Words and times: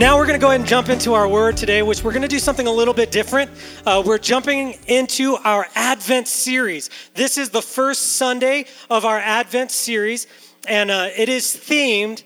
Now 0.00 0.16
we're 0.16 0.24
going 0.24 0.40
to 0.40 0.42
go 0.42 0.48
ahead 0.48 0.60
and 0.60 0.66
jump 0.66 0.88
into 0.88 1.12
our 1.12 1.28
word 1.28 1.58
today, 1.58 1.82
which 1.82 2.02
we're 2.02 2.12
going 2.12 2.22
to 2.22 2.28
do 2.28 2.38
something 2.38 2.66
a 2.66 2.72
little 2.72 2.94
bit 2.94 3.10
different. 3.10 3.50
Uh, 3.84 4.02
we're 4.02 4.16
jumping 4.16 4.78
into 4.86 5.36
our 5.44 5.66
Advent 5.74 6.26
series. 6.26 6.88
This 7.12 7.36
is 7.36 7.50
the 7.50 7.60
first 7.60 8.16
Sunday 8.16 8.64
of 8.88 9.04
our 9.04 9.18
Advent 9.18 9.70
series, 9.70 10.26
and 10.66 10.90
uh, 10.90 11.08
it 11.14 11.28
is 11.28 11.44
themed 11.54 12.22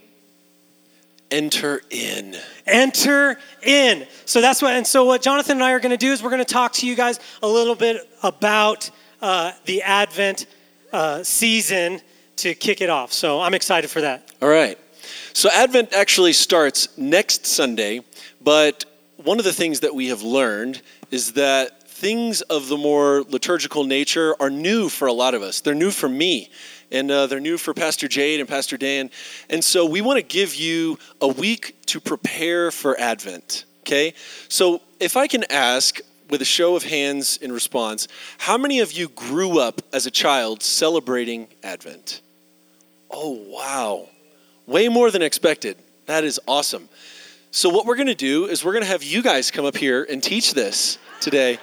Enter 1.32 1.82
in. 1.90 2.36
Enter 2.64 3.40
in. 3.60 4.06
So 4.24 4.40
that's 4.40 4.62
what, 4.62 4.74
and 4.74 4.86
so 4.86 5.04
what 5.04 5.20
Jonathan 5.20 5.56
and 5.56 5.64
I 5.64 5.72
are 5.72 5.80
going 5.80 5.90
to 5.90 5.96
do 5.96 6.12
is 6.12 6.22
we're 6.22 6.30
going 6.30 6.44
to 6.44 6.54
talk 6.54 6.74
to 6.74 6.86
you 6.86 6.94
guys 6.94 7.18
a 7.42 7.48
little 7.48 7.74
bit 7.74 8.08
about 8.22 8.88
uh, 9.20 9.50
the 9.64 9.82
Advent 9.82 10.46
uh, 10.92 11.24
season 11.24 12.00
to 12.36 12.54
kick 12.54 12.80
it 12.80 12.88
off. 12.88 13.12
So 13.12 13.40
I'm 13.40 13.52
excited 13.52 13.90
for 13.90 14.00
that. 14.02 14.30
All 14.40 14.48
right. 14.48 14.78
So 15.36 15.50
Advent 15.52 15.92
actually 15.92 16.32
starts 16.32 16.96
next 16.96 17.44
Sunday, 17.44 18.02
but 18.40 18.84
one 19.16 19.40
of 19.40 19.44
the 19.44 19.52
things 19.52 19.80
that 19.80 19.92
we 19.92 20.06
have 20.06 20.22
learned 20.22 20.80
is 21.10 21.32
that 21.32 21.88
things 21.88 22.40
of 22.42 22.68
the 22.68 22.76
more 22.76 23.24
liturgical 23.28 23.82
nature 23.82 24.36
are 24.38 24.48
new 24.48 24.88
for 24.88 25.08
a 25.08 25.12
lot 25.12 25.34
of 25.34 25.42
us. 25.42 25.60
They're 25.60 25.74
new 25.74 25.90
for 25.90 26.08
me, 26.08 26.50
and 26.92 27.10
uh, 27.10 27.26
they're 27.26 27.40
new 27.40 27.58
for 27.58 27.74
Pastor 27.74 28.06
Jade 28.06 28.38
and 28.38 28.48
Pastor 28.48 28.76
Dan. 28.76 29.10
And 29.50 29.62
so 29.64 29.84
we 29.84 30.00
want 30.02 30.18
to 30.18 30.22
give 30.22 30.54
you 30.54 31.00
a 31.20 31.26
week 31.26 31.84
to 31.86 31.98
prepare 32.00 32.70
for 32.70 32.98
Advent, 33.00 33.64
okay? 33.80 34.14
So 34.48 34.82
if 35.00 35.16
I 35.16 35.26
can 35.26 35.44
ask, 35.50 36.00
with 36.30 36.40
a 36.42 36.44
show 36.44 36.74
of 36.76 36.84
hands 36.84 37.38
in 37.38 37.52
response, 37.52 38.06
how 38.38 38.56
many 38.56 38.80
of 38.80 38.92
you 38.92 39.08
grew 39.08 39.58
up 39.58 39.82
as 39.92 40.06
a 40.06 40.10
child 40.10 40.62
celebrating 40.62 41.48
Advent? 41.62 42.22
Oh, 43.10 43.32
wow. 43.48 44.08
Way 44.66 44.88
more 44.88 45.10
than 45.10 45.22
expected. 45.22 45.76
That 46.06 46.24
is 46.24 46.40
awesome. 46.46 46.88
So, 47.50 47.68
what 47.68 47.86
we're 47.86 47.96
going 47.96 48.08
to 48.08 48.14
do 48.14 48.46
is 48.46 48.64
we're 48.64 48.72
going 48.72 48.82
to 48.84 48.88
have 48.90 49.02
you 49.02 49.22
guys 49.22 49.50
come 49.50 49.64
up 49.64 49.76
here 49.76 50.06
and 50.08 50.22
teach 50.22 50.54
this 50.54 50.98
today. 51.20 51.58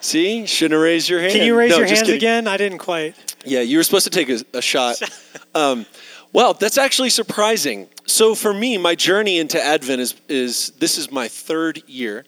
See, 0.00 0.46
shouldn't 0.46 0.72
have 0.72 0.82
raised 0.82 1.08
your 1.08 1.20
hand. 1.20 1.32
Can 1.32 1.46
you 1.46 1.56
raise 1.56 1.70
No, 1.70 1.78
your 1.78 1.86
hands 1.86 2.00
kidding. 2.00 2.16
again? 2.16 2.48
I 2.48 2.56
didn't 2.56 2.78
quite. 2.78 3.36
Yeah, 3.44 3.60
you 3.60 3.76
were 3.78 3.82
supposed 3.84 4.04
to 4.04 4.10
take 4.10 4.28
a, 4.28 4.40
a 4.58 4.62
shot. 4.62 5.00
Um, 5.54 5.84
well, 6.32 6.54
that's 6.54 6.78
actually 6.78 7.10
surprising. 7.10 7.86
So 8.06 8.34
for 8.34 8.54
me, 8.54 8.78
my 8.78 8.94
journey 8.94 9.38
into 9.38 9.62
Advent 9.62 10.00
is, 10.00 10.14
is 10.30 10.70
this 10.78 10.96
is 10.96 11.12
my 11.12 11.28
third 11.28 11.82
year, 11.86 12.24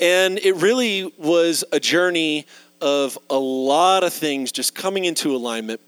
and 0.00 0.38
it 0.38 0.54
really 0.54 1.12
was 1.18 1.62
a 1.70 1.78
journey 1.78 2.46
of 2.80 3.18
a 3.28 3.36
lot 3.36 4.02
of 4.02 4.14
things 4.14 4.50
just 4.50 4.74
coming 4.74 5.04
into 5.04 5.36
alignment. 5.36 5.82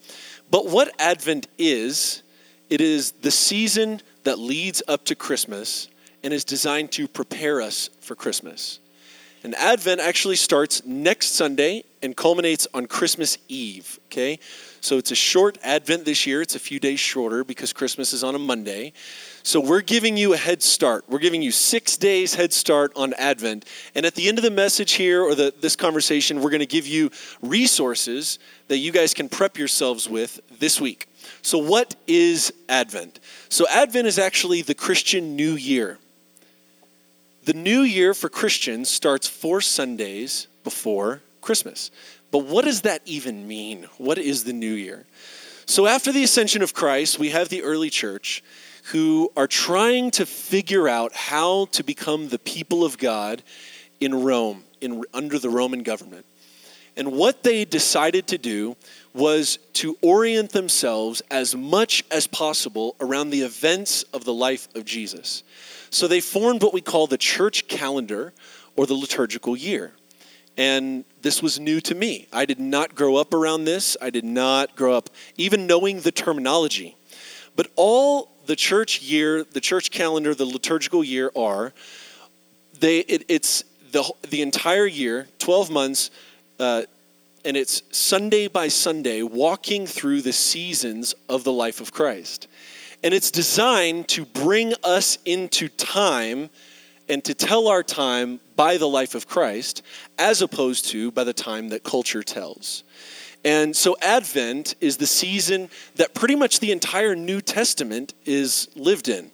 But 0.50 0.66
what 0.68 0.92
Advent 1.00 1.48
is, 1.56 2.22
it 2.70 2.80
is 2.80 3.12
the 3.12 3.30
season 3.30 4.00
that 4.24 4.38
leads 4.38 4.82
up 4.88 5.04
to 5.06 5.14
Christmas 5.14 5.88
and 6.22 6.32
is 6.32 6.44
designed 6.44 6.92
to 6.92 7.08
prepare 7.08 7.60
us 7.60 7.90
for 8.00 8.14
Christmas. 8.14 8.78
And 9.42 9.54
Advent 9.54 10.00
actually 10.00 10.36
starts 10.36 10.84
next 10.84 11.34
Sunday 11.34 11.84
and 12.02 12.16
culminates 12.16 12.68
on 12.74 12.86
Christmas 12.86 13.38
Eve, 13.48 13.98
okay? 14.06 14.38
So 14.80 14.98
it's 14.98 15.10
a 15.10 15.16
short 15.16 15.58
Advent 15.62 16.04
this 16.04 16.26
year. 16.26 16.42
It's 16.42 16.54
a 16.54 16.60
few 16.60 16.78
days 16.78 17.00
shorter 17.00 17.42
because 17.42 17.72
Christmas 17.72 18.12
is 18.12 18.22
on 18.22 18.34
a 18.34 18.38
Monday. 18.38 18.92
So 19.42 19.60
we're 19.60 19.80
giving 19.80 20.16
you 20.16 20.34
a 20.34 20.36
head 20.36 20.62
start. 20.62 21.04
We're 21.08 21.18
giving 21.18 21.42
you 21.42 21.50
six 21.50 21.96
days 21.96 22.34
head 22.34 22.52
start 22.52 22.92
on 22.94 23.14
Advent. 23.14 23.64
And 23.94 24.04
at 24.04 24.14
the 24.14 24.28
end 24.28 24.38
of 24.38 24.44
the 24.44 24.50
message 24.50 24.92
here 24.92 25.22
or 25.22 25.34
the, 25.34 25.54
this 25.60 25.76
conversation, 25.76 26.42
we're 26.42 26.50
going 26.50 26.60
to 26.60 26.66
give 26.66 26.86
you 26.86 27.10
resources 27.40 28.38
that 28.68 28.78
you 28.78 28.92
guys 28.92 29.14
can 29.14 29.28
prep 29.28 29.56
yourselves 29.56 30.08
with 30.08 30.40
this 30.58 30.80
week. 30.80 31.06
So, 31.42 31.58
what 31.58 31.96
is 32.06 32.52
Advent? 32.68 33.20
So, 33.48 33.66
Advent 33.68 34.06
is 34.06 34.18
actually 34.18 34.62
the 34.62 34.74
Christian 34.74 35.36
New 35.36 35.54
Year. 35.54 35.98
The 37.44 37.54
new 37.54 37.80
year 37.80 38.12
for 38.12 38.28
Christians 38.28 38.90
starts 38.90 39.26
four 39.26 39.60
Sundays 39.60 40.46
before 40.62 41.22
Christmas. 41.40 41.90
But 42.30 42.44
what 42.44 42.64
does 42.64 42.82
that 42.82 43.02
even 43.06 43.48
mean? 43.48 43.86
What 43.96 44.18
is 44.18 44.44
the 44.44 44.52
new 44.52 44.72
year? 44.72 45.06
So, 45.66 45.86
after 45.86 46.12
the 46.12 46.24
ascension 46.24 46.62
of 46.62 46.74
Christ, 46.74 47.18
we 47.18 47.30
have 47.30 47.48
the 47.48 47.62
early 47.62 47.90
church 47.90 48.42
who 48.84 49.30
are 49.36 49.46
trying 49.46 50.10
to 50.12 50.26
figure 50.26 50.88
out 50.88 51.12
how 51.14 51.66
to 51.66 51.82
become 51.82 52.28
the 52.28 52.38
people 52.38 52.84
of 52.84 52.98
God 52.98 53.42
in 54.00 54.22
Rome, 54.22 54.64
in, 54.80 55.04
under 55.12 55.38
the 55.38 55.50
Roman 55.50 55.82
government. 55.82 56.26
And 56.96 57.12
what 57.12 57.42
they 57.42 57.64
decided 57.64 58.26
to 58.28 58.38
do 58.38 58.76
was 59.14 59.58
to 59.74 59.96
orient 60.02 60.50
themselves 60.50 61.22
as 61.30 61.54
much 61.54 62.04
as 62.10 62.26
possible 62.26 62.96
around 63.00 63.30
the 63.30 63.42
events 63.42 64.02
of 64.12 64.24
the 64.24 64.34
life 64.34 64.68
of 64.74 64.84
Jesus. 64.84 65.42
So 65.90 66.06
they 66.06 66.20
formed 66.20 66.62
what 66.62 66.74
we 66.74 66.80
call 66.80 67.06
the 67.06 67.18
church 67.18 67.68
calendar 67.68 68.32
or 68.76 68.86
the 68.86 68.94
liturgical 68.94 69.56
year. 69.56 69.92
And 70.56 71.04
this 71.22 71.42
was 71.42 71.58
new 71.58 71.80
to 71.82 71.94
me. 71.94 72.28
I 72.32 72.44
did 72.44 72.60
not 72.60 72.94
grow 72.94 73.16
up 73.16 73.32
around 73.32 73.64
this. 73.64 73.96
I 74.00 74.10
did 74.10 74.24
not 74.24 74.76
grow 74.76 74.94
up 74.94 75.10
even 75.36 75.66
knowing 75.66 76.00
the 76.00 76.12
terminology. 76.12 76.96
But 77.56 77.68
all 77.76 78.30
the 78.46 78.56
church 78.56 79.02
year, 79.02 79.44
the 79.44 79.60
church 79.60 79.90
calendar, 79.90 80.34
the 80.34 80.44
liturgical 80.44 81.04
year 81.04 81.30
are, 81.36 81.72
they, 82.78 83.00
it, 83.00 83.24
it's 83.28 83.64
the, 83.92 84.10
the 84.28 84.42
entire 84.42 84.86
year, 84.86 85.28
12 85.38 85.70
months, 85.70 86.10
uh, 86.58 86.82
and 87.44 87.56
it's 87.56 87.82
Sunday 87.90 88.48
by 88.48 88.68
Sunday, 88.68 89.22
walking 89.22 89.86
through 89.86 90.22
the 90.22 90.32
seasons 90.32 91.14
of 91.28 91.44
the 91.44 91.52
life 91.52 91.80
of 91.80 91.92
Christ. 91.92 92.48
And 93.02 93.14
it's 93.14 93.30
designed 93.30 94.08
to 94.08 94.24
bring 94.26 94.74
us 94.84 95.18
into 95.24 95.68
time 95.68 96.50
and 97.08 97.24
to 97.24 97.34
tell 97.34 97.68
our 97.68 97.82
time 97.82 98.40
by 98.56 98.76
the 98.76 98.88
life 98.88 99.14
of 99.14 99.26
Christ, 99.26 99.82
as 100.18 100.42
opposed 100.42 100.86
to 100.90 101.10
by 101.10 101.24
the 101.24 101.32
time 101.32 101.70
that 101.70 101.82
culture 101.82 102.22
tells. 102.22 102.84
And 103.44 103.74
so 103.74 103.96
Advent 104.02 104.74
is 104.80 104.98
the 104.98 105.06
season 105.06 105.70
that 105.96 106.14
pretty 106.14 106.34
much 106.34 106.60
the 106.60 106.72
entire 106.72 107.16
New 107.16 107.40
Testament 107.40 108.14
is 108.26 108.68
lived 108.74 109.08
in. 109.08 109.30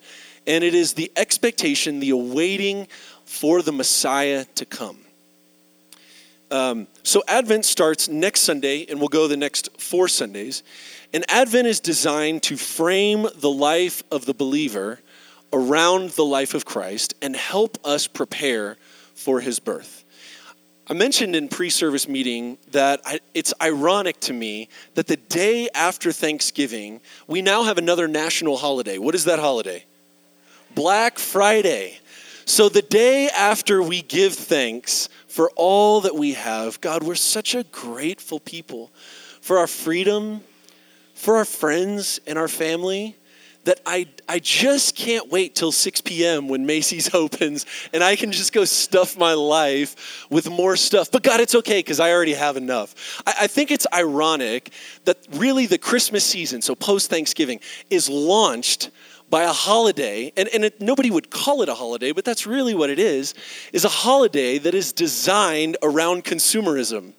And 0.46 0.62
it 0.62 0.74
is 0.74 0.92
the 0.92 1.10
expectation, 1.16 1.98
the 1.98 2.10
awaiting 2.10 2.86
for 3.24 3.62
the 3.62 3.72
Messiah 3.72 4.44
to 4.54 4.64
come. 4.64 4.98
Um, 6.50 6.86
so 7.02 7.24
Advent 7.26 7.64
starts 7.64 8.08
next 8.08 8.42
Sunday, 8.42 8.86
and 8.88 9.00
we'll 9.00 9.08
go 9.08 9.26
the 9.26 9.36
next 9.36 9.80
four 9.80 10.06
Sundays. 10.06 10.62
And 11.12 11.24
Advent 11.28 11.66
is 11.66 11.80
designed 11.80 12.44
to 12.44 12.56
frame 12.56 13.26
the 13.34 13.50
life 13.50 14.04
of 14.12 14.26
the 14.26 14.34
believer 14.34 15.00
around 15.52 16.10
the 16.10 16.24
life 16.24 16.54
of 16.54 16.64
Christ 16.64 17.14
and 17.20 17.34
help 17.34 17.78
us 17.84 18.06
prepare 18.06 18.76
for 19.14 19.40
his 19.40 19.58
birth. 19.58 20.04
I 20.88 20.94
mentioned 20.94 21.34
in 21.34 21.48
pre-service 21.48 22.06
meeting 22.06 22.58
that 22.70 23.00
I, 23.04 23.18
it's 23.34 23.52
ironic 23.60 24.20
to 24.20 24.32
me 24.32 24.68
that 24.94 25.08
the 25.08 25.16
day 25.16 25.68
after 25.74 26.12
Thanksgiving, 26.12 27.00
we 27.26 27.42
now 27.42 27.64
have 27.64 27.76
another 27.76 28.06
national 28.06 28.56
holiday. 28.56 28.98
What 28.98 29.16
is 29.16 29.24
that 29.24 29.40
holiday? 29.40 29.84
Black 30.76 31.18
Friday. 31.18 31.98
So 32.44 32.68
the 32.68 32.82
day 32.82 33.28
after 33.36 33.82
we 33.82 34.02
give 34.02 34.34
thanks 34.34 35.08
for 35.26 35.50
all 35.56 36.02
that 36.02 36.14
we 36.14 36.34
have, 36.34 36.80
God, 36.80 37.02
we're 37.02 37.16
such 37.16 37.56
a 37.56 37.64
grateful 37.64 38.38
people 38.38 38.92
for 39.40 39.58
our 39.58 39.66
freedom, 39.66 40.42
for 41.14 41.36
our 41.36 41.44
friends 41.44 42.20
and 42.28 42.38
our 42.38 42.48
family 42.48 43.16
that 43.66 43.80
I, 43.84 44.06
I 44.28 44.38
just 44.38 44.96
can't 44.96 45.28
wait 45.30 45.54
till 45.56 45.72
6 45.72 46.00
p.m. 46.02 46.48
when 46.48 46.66
Macy's 46.66 47.12
opens 47.14 47.66
and 47.92 48.02
I 48.02 48.16
can 48.16 48.32
just 48.32 48.52
go 48.52 48.64
stuff 48.64 49.18
my 49.18 49.34
life 49.34 50.26
with 50.30 50.48
more 50.48 50.76
stuff. 50.76 51.10
But 51.10 51.22
God, 51.22 51.40
it's 51.40 51.54
okay 51.56 51.80
because 51.80 52.00
I 52.00 52.12
already 52.12 52.34
have 52.34 52.56
enough. 52.56 53.22
I, 53.26 53.34
I 53.42 53.46
think 53.46 53.70
it's 53.70 53.86
ironic 53.92 54.72
that 55.04 55.18
really 55.32 55.66
the 55.66 55.78
Christmas 55.78 56.24
season, 56.24 56.62
so 56.62 56.74
post 56.74 57.10
Thanksgiving, 57.10 57.60
is 57.90 58.08
launched 58.08 58.90
by 59.28 59.42
a 59.42 59.52
holiday, 59.52 60.32
and, 60.36 60.48
and 60.54 60.66
it, 60.66 60.80
nobody 60.80 61.10
would 61.10 61.30
call 61.30 61.62
it 61.62 61.68
a 61.68 61.74
holiday, 61.74 62.12
but 62.12 62.24
that's 62.24 62.46
really 62.46 62.74
what 62.74 62.90
it 62.90 63.00
is, 63.00 63.34
is 63.72 63.84
a 63.84 63.88
holiday 63.88 64.58
that 64.58 64.72
is 64.72 64.92
designed 64.92 65.76
around 65.82 66.24
consumerism. 66.24 67.12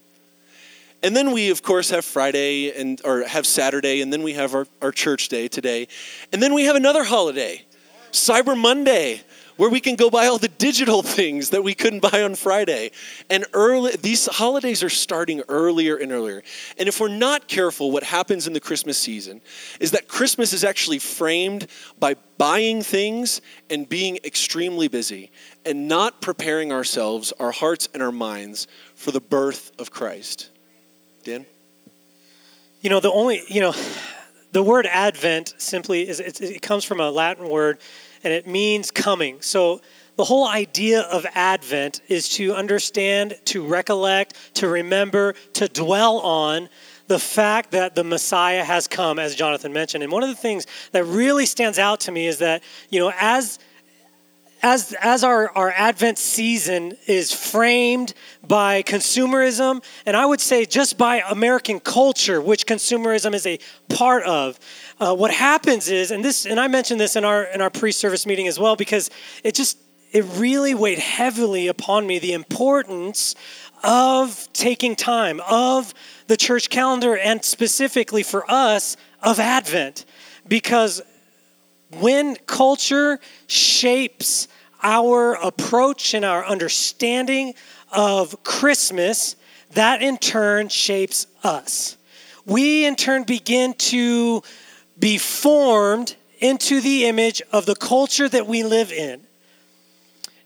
And 1.07 1.15
then 1.15 1.31
we, 1.31 1.51
of 1.51 1.63
course, 1.63 1.89
have 1.91 2.03
Friday 2.03 2.69
and 2.77 2.99
or 3.05 3.23
have 3.23 3.45
Saturday, 3.45 4.01
and 4.01 4.11
then 4.11 4.23
we 4.23 4.33
have 4.33 4.53
our, 4.53 4.67
our 4.81 4.91
church 4.91 5.29
day 5.29 5.47
today. 5.47 5.87
And 6.33 6.43
then 6.43 6.53
we 6.53 6.65
have 6.65 6.75
another 6.75 7.05
holiday, 7.05 7.65
Cyber 8.11 8.59
Monday, 8.59 9.21
where 9.55 9.69
we 9.69 9.79
can 9.79 9.95
go 9.95 10.09
buy 10.09 10.27
all 10.27 10.37
the 10.37 10.49
digital 10.49 11.01
things 11.01 11.51
that 11.51 11.63
we 11.63 11.73
couldn't 11.73 12.01
buy 12.01 12.23
on 12.23 12.35
Friday. 12.35 12.91
And 13.29 13.45
early 13.53 13.95
these 13.95 14.25
holidays 14.25 14.83
are 14.83 14.89
starting 14.89 15.43
earlier 15.47 15.95
and 15.95 16.11
earlier. 16.11 16.43
And 16.77 16.89
if 16.89 16.99
we're 16.99 17.07
not 17.07 17.47
careful, 17.47 17.89
what 17.89 18.03
happens 18.03 18.45
in 18.45 18.51
the 18.51 18.59
Christmas 18.59 18.97
season 18.97 19.39
is 19.79 19.91
that 19.91 20.09
Christmas 20.09 20.51
is 20.51 20.65
actually 20.65 20.99
framed 20.99 21.67
by 22.01 22.17
buying 22.37 22.81
things 22.81 23.39
and 23.69 23.87
being 23.87 24.19
extremely 24.25 24.89
busy 24.89 25.31
and 25.65 25.87
not 25.87 26.19
preparing 26.19 26.73
ourselves, 26.73 27.31
our 27.39 27.53
hearts 27.53 27.87
and 27.93 28.03
our 28.03 28.11
minds 28.11 28.67
for 28.93 29.11
the 29.11 29.21
birth 29.21 29.71
of 29.79 29.89
Christ. 29.89 30.49
Dan? 31.27 31.45
You 32.79 32.89
know, 32.89 33.01
the 33.01 33.11
only, 33.11 33.41
you 33.49 33.59
know, 33.59 33.73
the 34.53 34.63
word 34.63 34.85
Advent 34.85 35.55
simply 35.57 36.07
is, 36.07 36.21
it, 36.21 36.39
it 36.39 36.61
comes 36.61 36.85
from 36.85 37.01
a 37.01 37.11
Latin 37.11 37.49
word 37.49 37.79
and 38.23 38.31
it 38.31 38.47
means 38.47 38.91
coming. 38.91 39.41
So 39.41 39.81
the 40.15 40.23
whole 40.23 40.47
idea 40.47 41.01
of 41.01 41.25
Advent 41.35 41.99
is 42.07 42.29
to 42.35 42.53
understand, 42.53 43.35
to 43.43 43.65
recollect, 43.65 44.35
to 44.53 44.69
remember, 44.69 45.33
to 45.55 45.67
dwell 45.67 46.19
on 46.19 46.69
the 47.07 47.19
fact 47.19 47.71
that 47.71 47.93
the 47.93 48.05
Messiah 48.05 48.63
has 48.63 48.87
come, 48.87 49.19
as 49.19 49.35
Jonathan 49.35 49.73
mentioned. 49.73 50.05
And 50.05 50.13
one 50.13 50.23
of 50.23 50.29
the 50.29 50.35
things 50.35 50.65
that 50.93 51.03
really 51.03 51.45
stands 51.45 51.77
out 51.77 51.99
to 52.01 52.11
me 52.13 52.27
is 52.27 52.37
that, 52.37 52.63
you 52.89 53.01
know, 53.01 53.11
as 53.19 53.59
as, 54.67 54.93
as 55.01 55.23
our, 55.23 55.49
our 55.51 55.71
Advent 55.71 56.17
season 56.17 56.97
is 57.07 57.31
framed 57.31 58.13
by 58.45 58.83
consumerism, 58.83 59.81
and 60.05 60.17
I 60.17 60.25
would 60.25 60.41
say 60.41 60.65
just 60.65 60.97
by 60.97 61.23
American 61.29 61.79
culture, 61.79 62.41
which 62.41 62.67
consumerism 62.67 63.33
is 63.33 63.47
a 63.47 63.59
part 63.87 64.23
of, 64.23 64.59
uh, 64.99 65.15
what 65.15 65.31
happens 65.33 65.87
is, 65.87 66.11
and 66.11 66.23
this, 66.23 66.45
and 66.45 66.59
I 66.59 66.67
mentioned 66.67 66.99
this 66.99 67.15
in 67.15 67.23
our 67.23 67.43
in 67.45 67.61
our 67.61 67.69
pre-service 67.69 68.25
meeting 68.25 68.47
as 68.47 68.59
well, 68.59 68.75
because 68.75 69.09
it 69.41 69.55
just 69.55 69.77
it 70.11 70.25
really 70.35 70.75
weighed 70.75 70.99
heavily 70.99 71.67
upon 71.67 72.05
me 72.05 72.19
the 72.19 72.33
importance 72.33 73.35
of 73.83 74.49
taking 74.51 74.97
time 74.97 75.39
of 75.49 75.93
the 76.27 76.35
church 76.35 76.69
calendar 76.69 77.15
and 77.15 77.45
specifically 77.45 78.23
for 78.23 78.43
us 78.51 78.97
of 79.23 79.39
Advent, 79.39 80.03
because 80.45 81.01
when 81.99 82.35
culture 82.47 83.17
shapes 83.47 84.49
our 84.83 85.33
approach 85.35 86.13
and 86.13 86.23
our 86.23 86.45
understanding 86.45 87.53
of 87.91 88.43
Christmas, 88.43 89.35
that 89.71 90.01
in 90.01 90.17
turn 90.17 90.69
shapes 90.69 91.27
us. 91.43 91.97
We 92.45 92.85
in 92.85 92.95
turn 92.95 93.23
begin 93.23 93.73
to 93.73 94.41
be 94.97 95.17
formed 95.17 96.15
into 96.39 96.81
the 96.81 97.05
image 97.05 97.41
of 97.51 97.65
the 97.65 97.75
culture 97.75 98.29
that 98.29 98.47
we 98.47 98.63
live 98.63 98.91
in. 98.91 99.21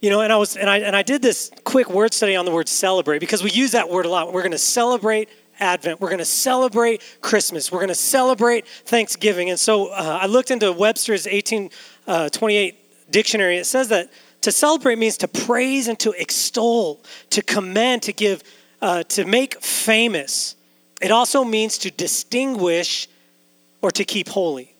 You 0.01 0.09
know, 0.09 0.21
and 0.21 0.33
I 0.33 0.37
was 0.37 0.57
and 0.57 0.67
I 0.67 0.79
and 0.79 0.95
I 0.95 1.03
did 1.03 1.21
this 1.21 1.51
quick 1.63 1.89
word 1.89 2.13
study 2.13 2.35
on 2.35 2.45
the 2.45 2.51
word 2.51 2.67
celebrate 2.67 3.19
because 3.19 3.43
we 3.43 3.51
use 3.51 3.73
that 3.73 3.87
word 3.87 4.07
a 4.07 4.09
lot. 4.09 4.33
We're 4.33 4.41
going 4.41 4.51
to 4.51 4.57
celebrate 4.57 5.29
Advent. 5.59 6.01
We're 6.01 6.09
going 6.09 6.19
to 6.19 6.25
celebrate 6.25 7.03
Christmas. 7.21 7.71
We're 7.71 7.79
going 7.79 7.89
to 7.89 7.95
celebrate 7.95 8.67
Thanksgiving. 8.67 9.51
And 9.51 9.59
so 9.59 9.89
uh, 9.89 10.19
I 10.21 10.25
looked 10.25 10.49
into 10.49 10.71
Webster's 10.71 11.25
1828 11.25 12.73
uh, 12.73 12.80
dictionary. 13.11 13.57
It 13.57 13.65
says 13.65 13.89
that 13.89 14.09
to 14.41 14.51
celebrate 14.51 14.97
means 14.97 15.17
to 15.17 15.27
praise 15.27 15.87
and 15.87 15.99
to 15.99 16.11
extol, 16.11 17.03
to 17.29 17.41
commend, 17.41 18.03
to 18.03 18.13
give, 18.13 18.43
uh, 18.81 19.03
to 19.03 19.25
make 19.25 19.61
famous. 19.61 20.55
It 21.01 21.11
also 21.11 21.43
means 21.43 21.77
to 21.79 21.91
distinguish 21.91 23.07
or 23.81 23.91
to 23.91 24.03
keep 24.03 24.29
holy. 24.29 24.75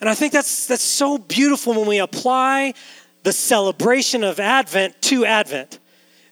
And 0.00 0.10
I 0.10 0.14
think 0.14 0.32
that's, 0.32 0.66
that's 0.66 0.82
so 0.82 1.18
beautiful 1.18 1.74
when 1.74 1.86
we 1.86 1.98
apply 1.98 2.74
the 3.22 3.32
celebration 3.32 4.22
of 4.22 4.38
Advent 4.38 5.00
to 5.02 5.24
Advent, 5.24 5.78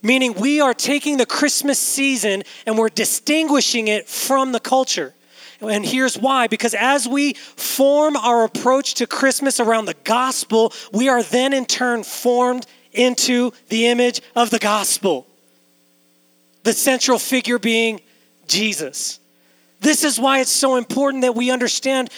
meaning 0.03 0.35
we 0.35 0.61
are 0.61 0.75
taking 0.75 1.17
the 1.17 1.27
Christmas 1.27 1.79
season 1.79 2.43
and 2.67 2.79
we're 2.79 2.89
distinguishing 2.89 3.89
it 3.89 4.09
from 4.09 4.53
the 4.53 4.61
culture. 4.61 5.15
And 5.61 5.85
here's 5.85 6.19
why 6.19 6.47
because 6.47 6.75
as 6.75 7.07
we 7.09 7.35
form 7.35 8.17
our 8.17 8.45
approach 8.45 8.95
to 8.95 9.07
Christmas 9.07 9.61
around 9.61 9.87
the 9.87 9.97
gospel, 10.05 10.73
we 10.93 11.09
are 11.09 11.23
then 11.23 11.53
in 11.53 11.67
turn 11.67 12.03
formed 12.05 12.67
into 12.93 13.53
the 13.69 13.87
image 13.87 14.21
of 14.37 14.51
the 14.51 14.59
gospel. 14.59 15.27
The 16.63 16.73
central 16.73 17.19
figure 17.19 17.59
being 17.59 18.01
Jesus. 18.47 19.21
This 19.81 20.05
is 20.05 20.19
why 20.19 20.41
it's 20.41 20.51
so 20.51 20.77
important 20.77 21.23
that 21.23 21.35
we 21.35 21.51
understand 21.51 22.11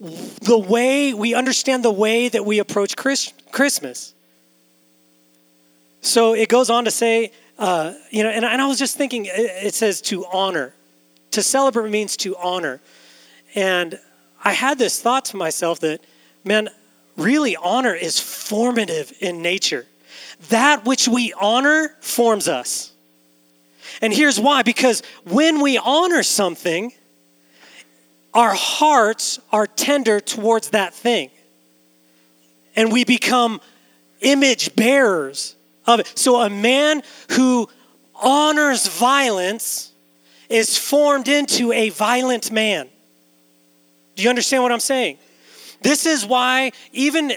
the 0.00 0.58
way 0.58 1.14
we 1.14 1.34
understand 1.34 1.84
the 1.84 1.92
way 1.92 2.28
that 2.28 2.44
we 2.44 2.58
approach 2.58 2.96
Christmas. 2.96 4.14
So 6.00 6.34
it 6.34 6.48
goes 6.48 6.70
on 6.70 6.86
to 6.86 6.90
say, 6.90 7.30
uh, 7.58 7.94
you 8.10 8.24
know, 8.24 8.30
and, 8.30 8.44
and 8.44 8.60
I 8.60 8.66
was 8.66 8.78
just 8.78 8.96
thinking, 8.96 9.28
it 9.28 9.74
says 9.74 10.00
to 10.02 10.26
honor. 10.26 10.74
To 11.32 11.42
celebrate 11.42 11.90
means 11.90 12.16
to 12.18 12.36
honor. 12.36 12.80
And 13.54 13.98
I 14.42 14.52
had 14.52 14.78
this 14.78 15.00
thought 15.00 15.26
to 15.26 15.36
myself 15.36 15.80
that, 15.80 16.00
man, 16.44 16.68
really 17.16 17.56
honor 17.56 17.94
is 17.94 18.18
formative 18.18 19.12
in 19.20 19.42
nature. 19.42 19.86
That 20.48 20.84
which 20.84 21.08
we 21.08 21.32
honor 21.38 21.94
forms 22.00 22.48
us. 22.48 22.92
And 24.00 24.12
here's 24.12 24.40
why 24.40 24.62
because 24.62 25.02
when 25.24 25.60
we 25.60 25.78
honor 25.78 26.22
something, 26.22 26.92
our 28.34 28.54
hearts 28.54 29.38
are 29.50 29.66
tender 29.66 30.20
towards 30.20 30.70
that 30.70 30.94
thing. 30.94 31.30
And 32.74 32.90
we 32.90 33.04
become 33.04 33.60
image 34.20 34.74
bearers 34.74 35.56
of 35.86 36.00
it. 36.00 36.12
So 36.18 36.40
a 36.40 36.50
man 36.50 37.02
who 37.32 37.68
honors 38.14 38.86
violence 38.86 39.91
is 40.52 40.76
formed 40.76 41.28
into 41.28 41.72
a 41.72 41.88
violent 41.90 42.50
man. 42.50 42.88
Do 44.14 44.22
you 44.22 44.28
understand 44.28 44.62
what 44.62 44.72
I'm 44.72 44.80
saying? 44.80 45.18
This 45.80 46.06
is 46.06 46.24
why 46.24 46.72
even, 46.92 47.32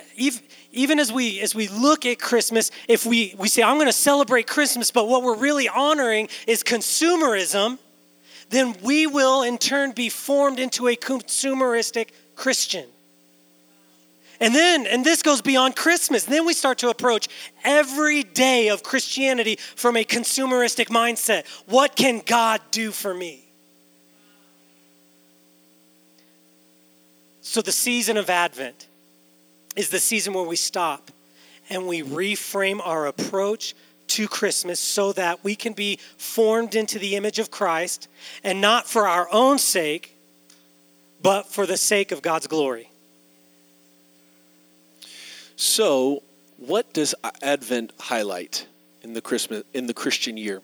even 0.71 0.99
as 0.99 1.11
we 1.11 1.39
as 1.39 1.55
we 1.55 1.67
look 1.69 2.05
at 2.05 2.19
christmas 2.19 2.69
if 2.89 3.05
we 3.05 3.33
we 3.37 3.47
say 3.47 3.63
i'm 3.63 3.77
going 3.77 3.87
to 3.87 3.93
celebrate 3.93 4.45
christmas 4.45 4.91
but 4.91 5.07
what 5.07 5.23
we're 5.23 5.37
really 5.37 5.69
honoring 5.69 6.27
is 6.47 6.63
consumerism 6.63 7.79
then 8.49 8.75
we 8.83 9.07
will 9.07 9.43
in 9.43 9.57
turn 9.57 9.91
be 9.91 10.09
formed 10.09 10.59
into 10.59 10.87
a 10.87 10.95
consumeristic 10.95 12.09
Christian. 12.35 12.85
And 14.39 14.53
then, 14.53 14.85
and 14.87 15.05
this 15.05 15.21
goes 15.21 15.41
beyond 15.41 15.75
Christmas, 15.75 16.25
then 16.25 16.45
we 16.45 16.53
start 16.53 16.79
to 16.79 16.89
approach 16.89 17.27
every 17.63 18.23
day 18.23 18.69
of 18.69 18.83
Christianity 18.83 19.57
from 19.75 19.95
a 19.97 20.03
consumeristic 20.03 20.87
mindset. 20.87 21.45
What 21.67 21.95
can 21.95 22.21
God 22.25 22.61
do 22.71 22.91
for 22.91 23.13
me? 23.13 23.45
So, 27.41 27.61
the 27.61 27.71
season 27.71 28.17
of 28.17 28.29
Advent 28.29 28.87
is 29.75 29.89
the 29.89 29.99
season 29.99 30.33
where 30.33 30.43
we 30.43 30.55
stop 30.55 31.11
and 31.69 31.87
we 31.87 32.01
reframe 32.01 32.81
our 32.83 33.05
approach 33.05 33.75
to 34.07 34.27
Christmas 34.27 34.79
so 34.79 35.11
that 35.13 35.43
we 35.43 35.55
can 35.55 35.73
be 35.73 35.99
formed 36.17 36.75
into 36.75 36.99
the 36.99 37.15
image 37.15 37.39
of 37.39 37.51
Christ 37.51 38.07
and 38.43 38.61
not 38.61 38.87
for 38.87 39.07
our 39.07 39.27
own 39.31 39.57
sake, 39.57 40.15
but 41.21 41.47
for 41.47 41.65
the 41.65 41.77
sake 41.77 42.11
of 42.11 42.21
God's 42.21 42.47
glory. 42.47 42.89
So, 45.55 46.23
what 46.57 46.93
does 46.93 47.15
Advent 47.41 47.93
highlight 47.99 48.67
in 49.01 49.13
the 49.13 49.21
Christmas 49.21 49.63
in 49.73 49.87
the 49.87 49.93
Christian 49.93 50.37
year? 50.37 50.61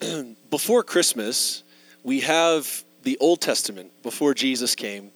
before 0.50 0.82
Christmas, 0.82 1.62
we 2.02 2.20
have 2.20 2.84
the 3.02 3.16
Old 3.18 3.40
Testament 3.40 3.90
before 4.02 4.34
Jesus 4.34 4.74
came. 4.74 5.12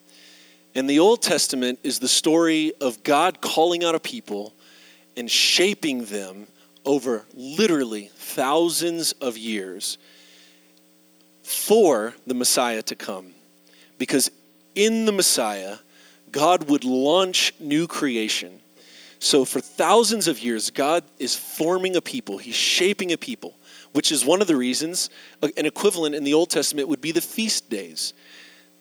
And 0.75 0.89
the 0.89 0.99
Old 0.99 1.21
Testament 1.21 1.79
is 1.83 1.99
the 1.99 2.07
story 2.07 2.73
of 2.81 3.03
God 3.03 3.41
calling 3.41 3.83
out 3.83 3.93
a 3.93 3.99
people 3.99 4.53
and 5.15 5.29
shaping 5.29 6.05
them 6.05 6.47
over 6.85 7.25
literally 7.33 8.09
thousands 8.15 9.11
of 9.13 9.37
years 9.37 9.97
for 11.43 12.13
the 12.25 12.33
Messiah 12.33 12.81
to 12.83 12.95
come. 12.95 13.33
Because 13.97 14.31
in 14.75 15.05
the 15.05 15.11
Messiah, 15.11 15.77
God 16.33 16.69
would 16.69 16.83
launch 16.83 17.53
new 17.61 17.87
creation. 17.87 18.59
So, 19.19 19.45
for 19.45 19.61
thousands 19.61 20.27
of 20.27 20.39
years, 20.39 20.69
God 20.69 21.05
is 21.17 21.33
forming 21.33 21.95
a 21.95 22.01
people, 22.01 22.37
He's 22.37 22.55
shaping 22.55 23.13
a 23.13 23.17
people, 23.17 23.55
which 23.93 24.11
is 24.11 24.25
one 24.25 24.41
of 24.41 24.47
the 24.47 24.57
reasons 24.57 25.09
an 25.41 25.65
equivalent 25.65 26.13
in 26.13 26.25
the 26.25 26.33
Old 26.33 26.49
Testament 26.49 26.89
would 26.89 26.99
be 26.99 27.13
the 27.13 27.21
feast 27.21 27.69
days. 27.69 28.13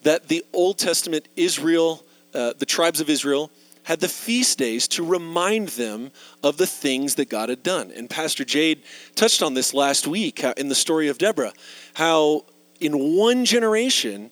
That 0.03 0.27
the 0.27 0.45
Old 0.53 0.79
Testament 0.79 1.29
Israel, 1.37 2.05
uh, 2.35 2.55
the 2.59 2.67
tribes 2.67 3.01
of 3.01 3.09
Israel, 3.09 3.53
had 3.85 4.01
the 4.01 4.09
feast 4.09 4.59
days 4.59 4.89
to 4.89 5.05
remind 5.05 5.69
them 5.69 6.11
of 6.43 6.57
the 6.57 6.67
things 6.67 7.17
that 7.17 7.29
God 7.29 7.49
had 7.49 7.63
done. 7.63 7.93
And 7.95 8.09
Pastor 8.09 8.45
Jade 8.45 8.83
touched 9.15 9.43
on 9.43 9.55
this 9.55 9.75
last 9.75 10.07
week 10.07 10.43
in 10.57 10.69
the 10.69 10.75
story 10.75 11.09
of 11.09 11.19
Deborah, 11.19 11.53
how 11.95 12.47
in 12.81 13.17
one 13.17 13.45
generation, 13.45 14.31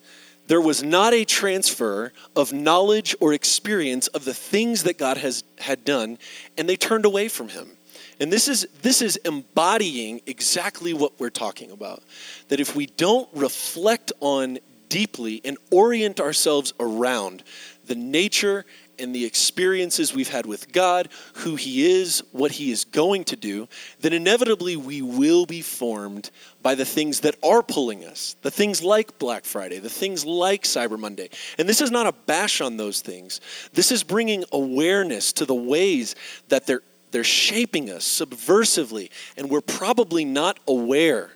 there 0.51 0.61
was 0.61 0.83
not 0.83 1.15
a 1.15 1.25
transfer 1.25 2.13
of 2.35 2.53
knowledge 2.53 3.15
or 3.21 3.33
experience 3.33 4.09
of 4.09 4.25
the 4.25 4.35
things 4.35 4.83
that 4.83 4.99
God 4.99 5.17
has 5.17 5.45
had 5.59 5.85
done, 5.85 6.19
and 6.59 6.69
they 6.69 6.75
turned 6.75 7.05
away 7.05 7.29
from 7.29 7.51
him. 7.51 7.77
And 8.19 8.33
this 8.33 8.49
is 8.49 8.67
this 8.83 9.01
is 9.01 9.15
embodying 9.19 10.21
exactly 10.27 10.93
what 10.93 11.21
we're 11.21 11.31
talking 11.31 11.71
about. 11.71 12.03
That 12.49 12.59
if 12.59 12.75
we 12.75 12.87
don't 12.87 13.29
reflect 13.33 14.11
on 14.19 14.59
deeply 14.89 15.41
and 15.45 15.57
orient 15.71 16.19
ourselves 16.19 16.75
around 16.81 17.45
the 17.85 17.95
nature 17.95 18.67
and 19.01 19.15
the 19.15 19.25
experiences 19.25 20.15
we've 20.15 20.29
had 20.29 20.47
with 20.47 20.73
God, 20.73 21.09
who 21.35 21.57
He 21.57 21.91
is, 21.91 22.23
what 22.33 22.53
He 22.53 22.71
is 22.71 22.85
going 22.85 23.25
to 23.25 23.37
do, 23.37 23.69
then 24.01 24.13
inevitably 24.13 24.77
we 24.77 25.03
will 25.03 25.47
be 25.47 25.63
formed 25.63 26.31
by 26.63 26.75
the 26.75 26.85
things 26.85 27.21
that 27.21 27.37
are 27.43 27.63
pulling 27.63 28.05
us, 28.05 28.37
the 28.43 28.51
things 28.51 28.83
like 28.83 29.19
Black 29.19 29.45
Friday, 29.45 29.79
the 29.79 29.89
things 29.89 30.25
like 30.25 30.65
Cyber 30.65 30.99
Monday. 30.99 31.31
And 31.59 31.69
this 31.69 31.81
is 31.81 31.91
not 31.91 32.07
a 32.07 32.13
bash 32.13 32.61
on 32.61 32.77
those 32.77 33.01
things. 33.01 33.41
This 33.73 33.91
is 33.91 34.03
bringing 34.03 34.45
awareness 34.53 35.33
to 35.35 35.47
the 35.47 35.55
ways 35.55 36.15
that 36.49 36.67
they're 36.67 36.83
they're 37.11 37.25
shaping 37.25 37.91
us 37.91 38.05
subversively, 38.05 39.11
and 39.37 39.51
we're 39.51 39.61
probably 39.61 40.25
not 40.25 40.59
aware. 40.69 41.31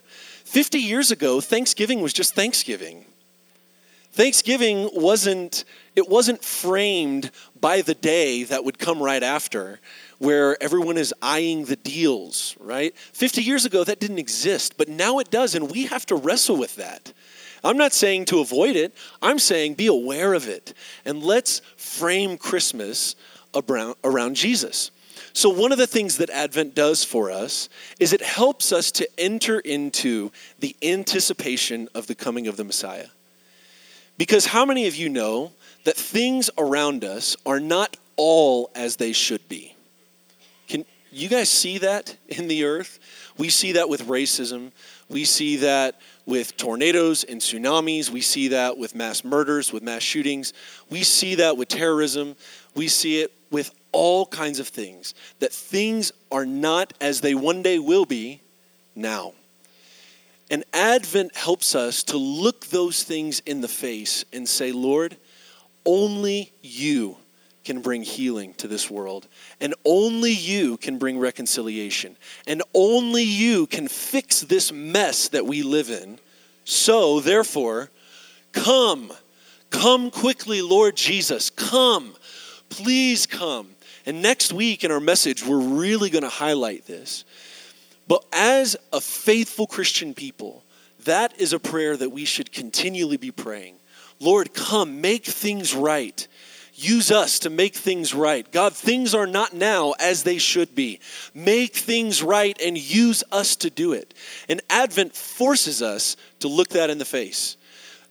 50 0.45 0.79
years 0.79 1.11
ago, 1.11 1.41
Thanksgiving 1.41 2.01
was 2.01 2.13
just 2.13 2.33
Thanksgiving. 2.33 3.05
Thanksgiving 4.13 4.89
wasn't 4.93 5.65
it 5.95 6.07
wasn't 6.07 6.43
framed 6.43 7.31
by 7.65 7.81
the 7.81 7.95
day 7.95 8.43
that 8.43 8.63
would 8.63 8.77
come 8.77 9.01
right 9.01 9.23
after 9.23 9.79
where 10.19 10.55
everyone 10.61 10.99
is 10.99 11.11
eyeing 11.19 11.65
the 11.65 11.75
deals, 11.75 12.55
right? 12.59 12.95
50 12.95 13.41
years 13.41 13.65
ago 13.65 13.83
that 13.83 13.99
didn't 13.99 14.19
exist, 14.19 14.77
but 14.77 14.87
now 14.87 15.17
it 15.17 15.31
does 15.31 15.55
and 15.55 15.71
we 15.71 15.87
have 15.87 16.05
to 16.05 16.15
wrestle 16.15 16.57
with 16.57 16.75
that. 16.75 17.11
I'm 17.63 17.75
not 17.75 17.91
saying 17.91 18.25
to 18.25 18.39
avoid 18.39 18.75
it. 18.75 18.93
I'm 19.19 19.39
saying 19.39 19.73
be 19.73 19.87
aware 19.87 20.35
of 20.35 20.47
it 20.47 20.75
and 21.05 21.23
let's 21.23 21.63
frame 21.75 22.37
Christmas 22.37 23.15
around, 23.55 24.35
Jesus. 24.35 24.91
So, 25.33 25.49
one 25.49 25.71
of 25.71 25.79
the 25.79 25.87
things 25.87 26.17
that 26.17 26.29
Advent 26.29 26.75
does 26.75 27.03
for 27.03 27.31
us 27.31 27.67
is 27.99 28.13
it 28.13 28.21
helps 28.21 28.71
us 28.71 28.91
to 28.91 29.09
enter 29.17 29.59
into 29.59 30.31
the 30.59 30.75
anticipation 30.83 31.89
of 31.95 32.05
the 32.05 32.13
coming 32.13 32.45
of 32.45 32.57
the 32.57 32.63
Messiah. 32.63 33.07
Because 34.19 34.45
how 34.45 34.65
many 34.65 34.85
of 34.85 34.95
you 34.95 35.09
know 35.09 35.51
that 35.85 35.95
things 35.95 36.49
around 36.57 37.03
us 37.03 37.35
are 37.45 37.59
not 37.59 37.97
all 38.17 38.69
as 38.75 38.97
they 38.97 39.13
should 39.13 39.47
be? 39.47 39.75
Can 40.67 40.85
you 41.11 41.29
guys 41.29 41.49
see 41.49 41.77
that 41.79 42.15
in 42.27 42.47
the 42.47 42.65
earth? 42.65 42.99
We 43.37 43.49
see 43.49 43.73
that 43.73 43.87
with 43.87 44.07
racism. 44.07 44.71
We 45.09 45.25
see 45.25 45.57
that 45.57 45.99
with 46.25 46.57
tornadoes 46.57 47.23
and 47.23 47.39
tsunamis. 47.39 48.09
We 48.09 48.21
see 48.21 48.49
that 48.49 48.77
with 48.77 48.95
mass 48.95 49.23
murders, 49.23 49.71
with 49.71 49.83
mass 49.83 50.01
shootings. 50.01 50.53
We 50.89 51.03
see 51.03 51.35
that 51.35 51.57
with 51.57 51.69
terrorism. 51.69 52.35
We 52.75 52.87
see 52.87 53.21
it 53.21 53.31
with 53.51 53.71
all 53.91 54.25
kinds 54.25 54.59
of 54.59 54.67
things. 54.67 55.13
That 55.39 55.53
things 55.53 56.11
are 56.31 56.45
not 56.45 56.93
as 56.99 57.21
they 57.21 57.35
one 57.35 57.61
day 57.61 57.79
will 57.79 58.05
be 58.05 58.41
now. 58.95 59.33
And 60.49 60.63
Advent 60.73 61.35
helps 61.35 61.75
us 61.75 62.03
to 62.03 62.17
look 62.17 62.67
those 62.67 63.03
things 63.03 63.41
in 63.45 63.61
the 63.61 63.67
face 63.67 64.25
and 64.31 64.47
say, 64.47 64.71
Lord, 64.71 65.17
only 65.85 66.51
you 66.61 67.17
can 67.65 67.81
bring 67.81 68.03
healing 68.03 68.53
to 68.53 68.67
this 68.67 68.89
world. 68.89 69.27
And 69.59 69.73
only 69.83 70.31
you 70.31 70.77
can 70.77 70.97
bring 70.97 71.17
reconciliation. 71.19 72.15
And 72.47 72.61
only 72.73 73.23
you 73.23 73.67
can 73.67 73.87
fix 73.87 74.41
this 74.41 74.71
mess 74.71 75.27
that 75.29 75.45
we 75.45 75.63
live 75.63 75.89
in. 75.89 76.19
So, 76.63 77.19
therefore, 77.19 77.89
come. 78.53 79.11
Come 79.71 80.11
quickly, 80.11 80.61
Lord 80.61 80.95
Jesus. 80.95 81.49
Come. 81.49 82.15
Please 82.69 83.25
come. 83.25 83.69
And 84.05 84.21
next 84.21 84.53
week 84.53 84.83
in 84.83 84.91
our 84.91 84.99
message, 84.99 85.45
we're 85.45 85.59
really 85.59 86.09
going 86.09 86.23
to 86.23 86.29
highlight 86.29 86.85
this. 86.85 87.25
But 88.07 88.23
as 88.31 88.77
a 88.93 89.01
faithful 89.01 89.65
Christian 89.65 90.13
people, 90.13 90.63
that 91.05 91.39
is 91.39 91.53
a 91.53 91.59
prayer 91.59 91.97
that 91.97 92.11
we 92.11 92.25
should 92.25 92.51
continually 92.51 93.17
be 93.17 93.31
praying. 93.31 93.75
Lord, 94.19 94.53
come, 94.53 95.01
make 95.01 95.25
things 95.25 95.73
right. 95.73 96.27
Use 96.77 97.09
us 97.09 97.39
to 97.39 97.49
make 97.49 97.73
things 97.73 98.13
right. 98.13 98.49
God, 98.51 98.73
things 98.73 99.15
are 99.15 99.27
not 99.27 99.53
now 99.53 99.93
as 99.97 100.23
they 100.23 100.37
should 100.37 100.75
be. 100.75 100.99
Make 101.33 101.73
things 101.73 102.21
right 102.21 102.59
and 102.61 102.77
use 102.77 103.23
us 103.31 103.55
to 103.57 103.69
do 103.69 103.93
it. 103.93 104.13
And 104.49 104.61
Advent 104.69 105.15
forces 105.15 105.81
us 105.81 106.17
to 106.39 106.49
look 106.49 106.69
that 106.69 106.89
in 106.89 106.97
the 106.97 107.05
face. 107.05 107.55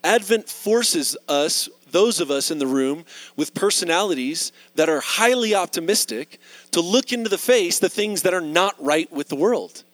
Advent 0.02 0.48
forces 0.48 1.14
us, 1.28 1.68
those 1.90 2.20
of 2.20 2.30
us 2.30 2.50
in 2.50 2.58
the 2.58 2.66
room 2.66 3.04
with 3.36 3.54
personalities 3.54 4.50
that 4.76 4.88
are 4.88 5.00
highly 5.00 5.54
optimistic, 5.54 6.38
to 6.70 6.80
look 6.80 7.12
into 7.12 7.28
the 7.28 7.38
face 7.38 7.78
the 7.78 7.90
things 7.90 8.22
that 8.22 8.34
are 8.34 8.40
not 8.40 8.74
right 8.82 9.12
with 9.12 9.28
the 9.28 9.36
world. 9.36 9.84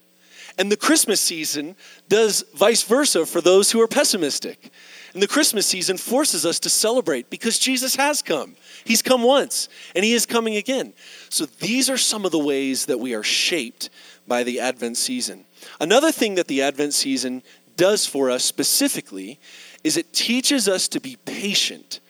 And 0.59 0.71
the 0.71 0.77
Christmas 0.77 1.21
season 1.21 1.75
does 2.09 2.45
vice 2.55 2.83
versa 2.83 3.27
for 3.27 3.41
those 3.41 3.73
who 3.73 3.81
are 3.81 3.89
pessimistic. 3.89 4.71
And 5.13 5.23
the 5.23 5.29
Christmas 5.29 5.67
season 5.67 5.97
forces 5.97 6.47
us 6.47 6.61
to 6.61 6.71
celebrate 6.71 7.31
because 7.31 7.59
Jesus 7.59 7.97
has 7.97 8.23
come. 8.23 8.55
He's 8.85 9.03
come 9.03 9.23
once 9.23 9.69
and 9.97 10.05
he 10.05 10.13
is 10.13 10.25
coming 10.25 10.57
again. 10.57 10.93
So 11.29 11.47
these 11.47 11.91
are 11.91 11.97
some 11.97 12.25
of 12.25 12.33
the 12.33 12.39
ways 12.39 12.87
that 12.87 13.01
we 13.01 13.15
are 13.15 13.23
shaped 13.23 13.91
by 14.29 14.45
the 14.45 14.61
Advent 14.61 14.97
season. 14.97 15.45
Another 15.81 16.13
thing 16.13 16.37
that 16.37 16.47
the 16.47 16.63
Advent 16.63 16.95
season 16.95 17.43
does 17.77 18.07
for 18.07 18.31
us 18.31 18.45
specifically 18.45 19.41
is 19.83 19.97
it 19.97 20.13
teaches 20.13 20.69
us 20.69 20.87
to 20.89 21.01
be 21.01 21.17
patient 21.25 22.01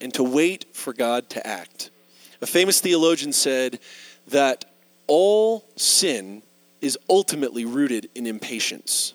and 0.00 0.12
to 0.14 0.22
wait 0.22 0.66
for 0.72 0.92
God 0.92 1.28
to 1.30 1.46
act. 1.46 1.90
A 2.40 2.46
famous 2.46 2.80
theologian 2.80 3.32
said 3.32 3.78
that 4.28 4.64
all 5.06 5.64
sin 5.76 6.42
is 6.80 6.98
ultimately 7.08 7.64
rooted 7.64 8.08
in 8.14 8.26
impatience. 8.26 9.14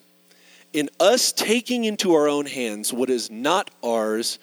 In 0.74 0.90
us 1.00 1.32
taking 1.32 1.86
into 1.86 2.14
our 2.16 2.28
own 2.28 2.46
hands 2.46 2.92
what 2.92 3.10
is 3.10 3.30
not 3.30 3.70
ours 3.84 4.40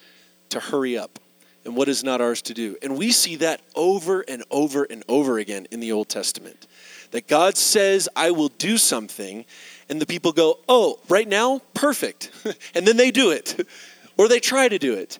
to 0.49 0.59
hurry 0.59 0.97
up 0.97 1.19
and 1.65 1.75
what 1.75 1.89
is 1.89 2.03
not 2.03 2.21
ours 2.21 2.41
to 2.43 2.53
do. 2.53 2.77
And 2.81 2.97
we 2.97 3.11
see 3.11 3.35
that 3.37 3.61
over 3.75 4.21
and 4.21 4.43
over 4.49 4.83
and 4.83 5.03
over 5.07 5.37
again 5.37 5.67
in 5.71 5.79
the 5.79 5.91
Old 5.91 6.09
Testament. 6.09 6.67
That 7.11 7.27
God 7.27 7.57
says, 7.57 8.07
I 8.15 8.31
will 8.31 8.47
do 8.47 8.77
something, 8.77 9.45
and 9.89 9.99
the 10.01 10.05
people 10.05 10.31
go, 10.31 10.59
Oh, 10.69 10.99
right 11.09 11.27
now? 11.27 11.59
Perfect. 11.73 12.31
and 12.73 12.87
then 12.87 12.97
they 12.97 13.11
do 13.11 13.31
it, 13.31 13.67
or 14.17 14.27
they 14.27 14.39
try 14.39 14.69
to 14.69 14.79
do 14.79 14.93
it. 14.93 15.19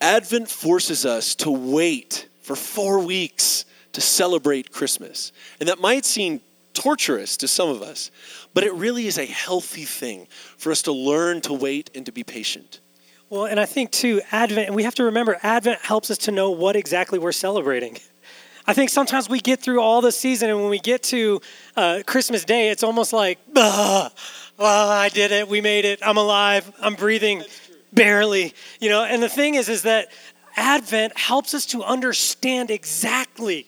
Advent 0.00 0.48
forces 0.48 1.04
us 1.04 1.34
to 1.36 1.50
wait 1.50 2.28
for 2.40 2.56
four 2.56 3.00
weeks 3.00 3.66
to 3.92 4.00
celebrate 4.00 4.72
Christmas. 4.72 5.32
And 5.60 5.68
that 5.68 5.80
might 5.80 6.04
seem 6.04 6.40
torturous 6.74 7.36
to 7.38 7.48
some 7.48 7.68
of 7.68 7.82
us, 7.82 8.10
but 8.54 8.64
it 8.64 8.72
really 8.74 9.06
is 9.06 9.18
a 9.18 9.26
healthy 9.26 9.84
thing 9.84 10.28
for 10.56 10.70
us 10.70 10.82
to 10.82 10.92
learn 10.92 11.40
to 11.42 11.52
wait 11.52 11.90
and 11.94 12.06
to 12.06 12.12
be 12.12 12.22
patient. 12.22 12.80
Well, 13.30 13.44
and 13.44 13.60
I 13.60 13.66
think 13.66 13.90
too, 13.90 14.22
Advent, 14.32 14.68
and 14.68 14.76
we 14.76 14.84
have 14.84 14.94
to 14.96 15.04
remember, 15.04 15.38
Advent 15.42 15.80
helps 15.80 16.10
us 16.10 16.18
to 16.18 16.30
know 16.30 16.50
what 16.50 16.76
exactly 16.76 17.18
we're 17.18 17.32
celebrating. 17.32 17.98
I 18.66 18.74
think 18.74 18.90
sometimes 18.90 19.28
we 19.28 19.40
get 19.40 19.60
through 19.60 19.80
all 19.80 20.00
the 20.00 20.12
season, 20.12 20.50
and 20.50 20.60
when 20.60 20.70
we 20.70 20.78
get 20.78 21.02
to 21.04 21.40
uh, 21.76 22.02
Christmas 22.06 22.44
Day, 22.44 22.70
it's 22.70 22.82
almost 22.82 23.12
like, 23.12 23.38
ah, 23.56 24.10
oh, 24.58 24.90
I 24.90 25.08
did 25.08 25.32
it, 25.32 25.48
we 25.48 25.60
made 25.60 25.84
it, 25.84 26.00
I'm 26.02 26.16
alive, 26.16 26.70
I'm 26.80 26.94
breathing, 26.94 27.44
barely, 27.92 28.54
you 28.80 28.88
know. 28.88 29.04
And 29.04 29.22
the 29.22 29.28
thing 29.28 29.54
is, 29.54 29.68
is 29.68 29.82
that 29.82 30.08
Advent 30.56 31.16
helps 31.16 31.54
us 31.54 31.66
to 31.66 31.82
understand 31.82 32.70
exactly 32.70 33.66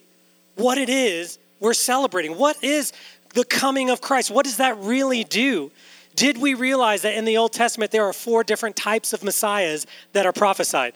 what 0.56 0.76
it 0.76 0.88
is 0.88 1.38
we're 1.60 1.74
celebrating. 1.74 2.36
What 2.36 2.62
is 2.64 2.92
the 3.34 3.44
coming 3.44 3.90
of 3.90 4.00
Christ? 4.00 4.30
What 4.30 4.44
does 4.44 4.56
that 4.56 4.78
really 4.78 5.24
do? 5.24 5.70
Did 6.16 6.38
we 6.38 6.54
realize 6.54 7.02
that 7.02 7.14
in 7.14 7.24
the 7.24 7.36
Old 7.36 7.52
Testament 7.52 7.92
there 7.92 8.04
are 8.04 8.12
four 8.12 8.42
different 8.42 8.76
types 8.76 9.12
of 9.12 9.22
messiahs 9.22 9.86
that 10.12 10.26
are 10.26 10.32
prophesied? 10.32 10.94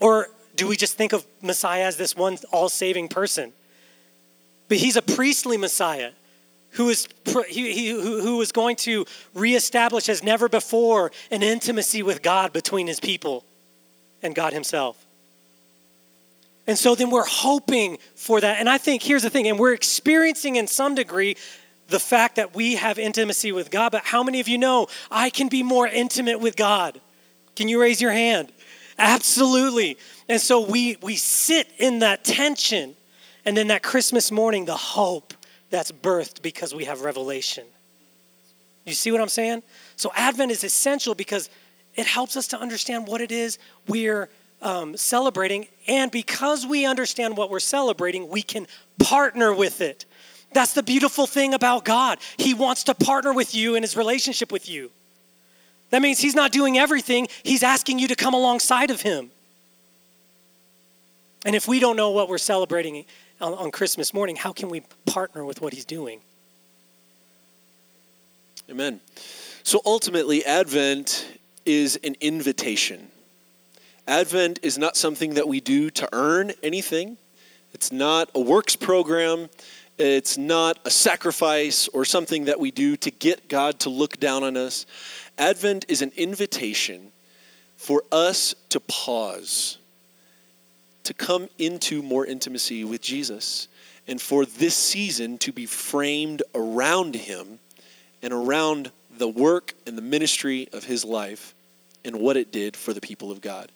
Or 0.00 0.28
do 0.56 0.68
we 0.68 0.76
just 0.76 0.96
think 0.96 1.12
of 1.12 1.26
Messiah 1.42 1.84
as 1.84 1.96
this 1.96 2.16
one 2.16 2.38
all 2.52 2.68
saving 2.68 3.08
person? 3.08 3.52
But 4.68 4.78
he's 4.78 4.96
a 4.96 5.02
priestly 5.02 5.56
Messiah 5.56 6.12
who 6.70 6.88
is, 6.88 7.08
who, 7.26 7.42
who 8.20 8.40
is 8.40 8.50
going 8.50 8.76
to 8.76 9.04
reestablish 9.32 10.08
as 10.08 10.22
never 10.22 10.48
before 10.48 11.12
an 11.30 11.42
intimacy 11.42 12.02
with 12.02 12.22
God 12.22 12.52
between 12.52 12.86
his 12.86 12.98
people 12.98 13.44
and 14.22 14.34
God 14.34 14.52
himself. 14.52 15.04
And 16.66 16.78
so 16.78 16.94
then 16.94 17.10
we're 17.10 17.26
hoping 17.26 17.98
for 18.14 18.40
that. 18.40 18.58
And 18.58 18.68
I 18.68 18.78
think 18.78 19.02
here's 19.02 19.22
the 19.22 19.30
thing, 19.30 19.48
and 19.48 19.58
we're 19.58 19.74
experiencing 19.74 20.56
in 20.56 20.66
some 20.66 20.94
degree 20.94 21.36
the 21.88 22.00
fact 22.00 22.36
that 22.36 22.54
we 22.54 22.76
have 22.76 22.98
intimacy 22.98 23.52
with 23.52 23.70
God. 23.70 23.92
But 23.92 24.04
how 24.04 24.22
many 24.22 24.40
of 24.40 24.48
you 24.48 24.56
know 24.56 24.86
I 25.10 25.30
can 25.30 25.48
be 25.48 25.62
more 25.62 25.86
intimate 25.86 26.40
with 26.40 26.56
God? 26.56 27.00
Can 27.54 27.68
you 27.68 27.80
raise 27.80 28.00
your 28.00 28.12
hand? 28.12 28.50
Absolutely. 28.98 29.98
And 30.28 30.40
so 30.40 30.60
we 30.60 30.96
we 31.02 31.16
sit 31.16 31.68
in 31.78 31.98
that 31.98 32.24
tension, 32.24 32.96
and 33.44 33.56
then 33.56 33.68
that 33.68 33.82
Christmas 33.82 34.30
morning, 34.30 34.64
the 34.64 34.76
hope 34.76 35.34
that's 35.70 35.92
birthed 35.92 36.40
because 36.40 36.74
we 36.74 36.84
have 36.84 37.02
revelation. 37.02 37.66
You 38.84 38.94
see 38.94 39.10
what 39.10 39.20
I'm 39.20 39.28
saying? 39.28 39.62
So 39.96 40.12
Advent 40.14 40.50
is 40.52 40.64
essential 40.64 41.14
because 41.14 41.50
it 41.94 42.06
helps 42.06 42.36
us 42.36 42.48
to 42.48 42.58
understand 42.58 43.06
what 43.06 43.20
it 43.20 43.32
is 43.32 43.58
we're 43.88 44.28
um, 44.64 44.96
celebrating. 44.96 45.68
And 45.86 46.10
because 46.10 46.66
we 46.66 46.86
understand 46.86 47.36
what 47.36 47.50
we're 47.50 47.60
celebrating, 47.60 48.28
we 48.28 48.42
can 48.42 48.66
partner 48.98 49.54
with 49.54 49.80
it. 49.80 50.06
That's 50.52 50.72
the 50.72 50.82
beautiful 50.82 51.26
thing 51.26 51.54
about 51.54 51.84
God. 51.84 52.18
He 52.36 52.54
wants 52.54 52.84
to 52.84 52.94
partner 52.94 53.32
with 53.32 53.54
you 53.54 53.74
in 53.74 53.82
his 53.82 53.96
relationship 53.96 54.50
with 54.50 54.68
you. 54.68 54.90
That 55.90 56.00
means 56.00 56.18
he's 56.18 56.34
not 56.34 56.50
doing 56.50 56.78
everything, 56.78 57.28
he's 57.42 57.62
asking 57.62 57.98
you 57.98 58.08
to 58.08 58.16
come 58.16 58.34
alongside 58.34 58.90
of 58.90 59.00
him. 59.02 59.30
And 61.44 61.54
if 61.54 61.68
we 61.68 61.78
don't 61.78 61.96
know 61.96 62.10
what 62.10 62.28
we're 62.28 62.38
celebrating 62.38 63.04
on, 63.40 63.52
on 63.54 63.70
Christmas 63.70 64.14
morning, 64.14 64.34
how 64.34 64.52
can 64.52 64.70
we 64.70 64.82
partner 65.06 65.44
with 65.44 65.60
what 65.60 65.74
he's 65.74 65.84
doing? 65.84 66.20
Amen. 68.70 69.00
So 69.62 69.82
ultimately, 69.84 70.44
Advent 70.44 71.26
is 71.66 71.96
an 72.02 72.16
invitation. 72.20 73.08
Advent 74.06 74.60
is 74.62 74.76
not 74.76 74.96
something 74.96 75.34
that 75.34 75.48
we 75.48 75.60
do 75.60 75.90
to 75.90 76.08
earn 76.12 76.52
anything. 76.62 77.16
It's 77.72 77.90
not 77.90 78.30
a 78.34 78.40
works 78.40 78.76
program. 78.76 79.48
It's 79.96 80.36
not 80.36 80.78
a 80.84 80.90
sacrifice 80.90 81.88
or 81.88 82.04
something 82.04 82.46
that 82.46 82.60
we 82.60 82.70
do 82.70 82.96
to 82.98 83.10
get 83.10 83.48
God 83.48 83.80
to 83.80 83.90
look 83.90 84.18
down 84.18 84.42
on 84.42 84.56
us. 84.56 84.86
Advent 85.38 85.86
is 85.88 86.02
an 86.02 86.12
invitation 86.16 87.12
for 87.76 88.02
us 88.10 88.54
to 88.70 88.80
pause, 88.80 89.78
to 91.04 91.14
come 91.14 91.48
into 91.58 92.02
more 92.02 92.26
intimacy 92.26 92.84
with 92.84 93.00
Jesus, 93.00 93.68
and 94.06 94.20
for 94.20 94.44
this 94.44 94.74
season 94.74 95.38
to 95.38 95.52
be 95.52 95.64
framed 95.64 96.42
around 96.54 97.14
Him 97.14 97.58
and 98.20 98.32
around 98.32 98.90
the 99.16 99.28
work 99.28 99.74
and 99.86 99.96
the 99.96 100.02
ministry 100.02 100.68
of 100.72 100.84
His 100.84 101.04
life 101.04 101.53
and 102.04 102.18
what 102.20 102.36
it 102.36 102.52
did 102.52 102.76
for 102.76 102.92
the 102.92 103.00
people 103.00 103.30
of 103.30 103.40
God. 103.40 103.70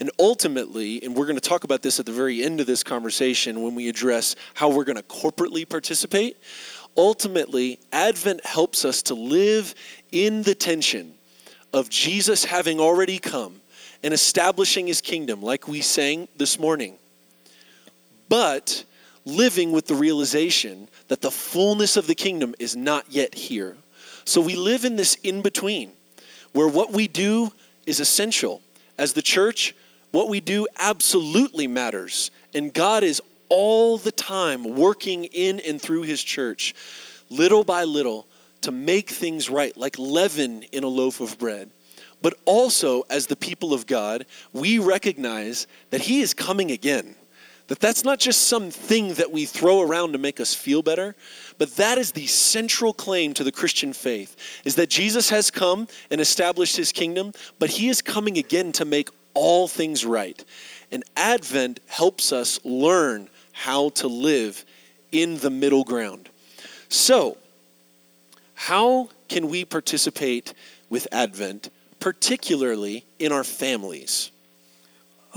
And 0.00 0.10
ultimately, 0.18 1.02
and 1.02 1.14
we're 1.14 1.26
going 1.26 1.36
to 1.36 1.48
talk 1.48 1.64
about 1.64 1.82
this 1.82 2.00
at 2.00 2.06
the 2.06 2.12
very 2.12 2.42
end 2.42 2.60
of 2.60 2.66
this 2.66 2.82
conversation 2.82 3.62
when 3.62 3.74
we 3.74 3.88
address 3.88 4.36
how 4.54 4.68
we're 4.68 4.84
going 4.84 4.96
to 4.96 5.02
corporately 5.02 5.68
participate. 5.68 6.36
Ultimately, 6.96 7.78
Advent 7.92 8.44
helps 8.44 8.84
us 8.84 9.02
to 9.02 9.14
live 9.14 9.74
in 10.12 10.42
the 10.42 10.54
tension 10.54 11.14
of 11.72 11.88
Jesus 11.90 12.44
having 12.44 12.80
already 12.80 13.18
come 13.18 13.60
and 14.02 14.14
establishing 14.14 14.86
his 14.86 15.00
kingdom, 15.00 15.42
like 15.42 15.68
we 15.68 15.80
sang 15.80 16.28
this 16.36 16.58
morning, 16.58 16.96
but 18.28 18.84
living 19.24 19.72
with 19.72 19.86
the 19.86 19.94
realization 19.94 20.88
that 21.08 21.20
the 21.20 21.30
fullness 21.30 21.96
of 21.96 22.06
the 22.06 22.14
kingdom 22.14 22.54
is 22.58 22.74
not 22.76 23.04
yet 23.10 23.34
here. 23.34 23.76
So 24.24 24.40
we 24.40 24.56
live 24.56 24.84
in 24.84 24.96
this 24.96 25.16
in 25.16 25.42
between 25.42 25.92
where 26.52 26.68
what 26.68 26.92
we 26.92 27.08
do 27.08 27.52
is 27.88 28.00
essential. 28.00 28.60
As 28.98 29.14
the 29.14 29.22
church, 29.22 29.74
what 30.10 30.28
we 30.28 30.40
do 30.40 30.66
absolutely 30.78 31.66
matters. 31.66 32.30
And 32.54 32.72
God 32.72 33.02
is 33.02 33.22
all 33.48 33.98
the 33.98 34.12
time 34.12 34.76
working 34.76 35.24
in 35.24 35.60
and 35.60 35.80
through 35.80 36.02
his 36.02 36.22
church, 36.22 36.74
little 37.30 37.64
by 37.64 37.84
little, 37.84 38.26
to 38.60 38.72
make 38.72 39.08
things 39.08 39.48
right, 39.48 39.76
like 39.76 39.98
leaven 39.98 40.64
in 40.72 40.84
a 40.84 40.88
loaf 40.88 41.20
of 41.20 41.38
bread. 41.38 41.70
But 42.20 42.34
also, 42.44 43.04
as 43.08 43.26
the 43.26 43.36
people 43.36 43.72
of 43.72 43.86
God, 43.86 44.26
we 44.52 44.78
recognize 44.78 45.66
that 45.90 46.00
he 46.00 46.20
is 46.20 46.34
coming 46.34 46.70
again. 46.70 47.14
That 47.68 47.80
that's 47.80 48.02
not 48.02 48.18
just 48.18 48.48
something 48.48 49.14
that 49.14 49.30
we 49.30 49.44
throw 49.44 49.82
around 49.82 50.12
to 50.12 50.18
make 50.18 50.40
us 50.40 50.54
feel 50.54 50.82
better, 50.82 51.14
but 51.58 51.74
that 51.76 51.98
is 51.98 52.12
the 52.12 52.26
central 52.26 52.92
claim 52.92 53.34
to 53.34 53.44
the 53.44 53.52
Christian 53.52 53.92
faith 53.92 54.36
is 54.64 54.76
that 54.76 54.88
Jesus 54.88 55.28
has 55.30 55.50
come 55.50 55.88
and 56.10 56.20
established 56.20 56.76
his 56.76 56.92
kingdom, 56.92 57.32
but 57.58 57.70
he 57.70 57.88
is 57.88 58.00
coming 58.00 58.38
again 58.38 58.72
to 58.72 58.84
make 58.84 59.10
all 59.34 59.68
things 59.68 60.04
right. 60.04 60.42
And 60.90 61.04
Advent 61.16 61.80
helps 61.86 62.32
us 62.32 62.60
learn 62.64 63.28
how 63.52 63.90
to 63.90 64.06
live 64.06 64.64
in 65.10 65.38
the 65.38 65.50
middle 65.50 65.84
ground. 65.84 66.28
So, 66.88 67.36
how 68.54 69.10
can 69.28 69.48
we 69.48 69.64
participate 69.64 70.54
with 70.88 71.06
Advent, 71.12 71.70
particularly 72.00 73.04
in 73.18 73.32
our 73.32 73.44
families? 73.44 74.30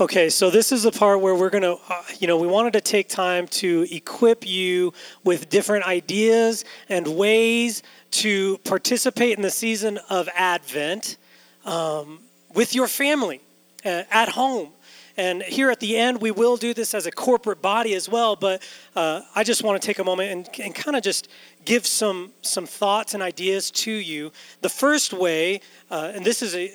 Okay, 0.00 0.30
so 0.30 0.48
this 0.48 0.72
is 0.72 0.84
the 0.84 0.90
part 0.90 1.20
where 1.20 1.34
we're 1.34 1.50
going 1.50 1.62
to, 1.62 1.76
uh, 1.86 2.02
you 2.18 2.26
know, 2.26 2.38
we 2.38 2.46
wanted 2.46 2.72
to 2.72 2.80
take 2.80 3.10
time 3.10 3.46
to 3.48 3.86
equip 3.90 4.46
you 4.46 4.94
with 5.22 5.50
different 5.50 5.86
ideas 5.86 6.64
and 6.88 7.06
ways 7.06 7.82
to 8.12 8.56
participate 8.64 9.36
in 9.36 9.42
the 9.42 9.50
season 9.50 9.98
of 10.08 10.30
Advent 10.34 11.18
um, 11.66 12.20
with 12.54 12.74
your 12.74 12.88
family 12.88 13.42
uh, 13.84 14.04
at 14.10 14.30
home. 14.30 14.70
And 15.16 15.42
here 15.42 15.70
at 15.70 15.80
the 15.80 15.96
end, 15.96 16.20
we 16.20 16.30
will 16.30 16.56
do 16.56 16.72
this 16.72 16.94
as 16.94 17.06
a 17.06 17.10
corporate 17.10 17.60
body 17.60 17.94
as 17.94 18.08
well. 18.08 18.36
But 18.36 18.62
uh, 18.96 19.22
I 19.34 19.44
just 19.44 19.62
want 19.62 19.80
to 19.80 19.86
take 19.86 19.98
a 19.98 20.04
moment 20.04 20.30
and, 20.30 20.64
and 20.64 20.74
kind 20.74 20.96
of 20.96 21.02
just 21.02 21.28
give 21.64 21.86
some, 21.86 22.32
some 22.42 22.66
thoughts 22.66 23.14
and 23.14 23.22
ideas 23.22 23.70
to 23.70 23.92
you. 23.92 24.32
The 24.62 24.68
first 24.68 25.12
way, 25.12 25.60
uh, 25.90 26.12
and 26.14 26.24
this 26.24 26.42
is 26.42 26.54
a, 26.54 26.72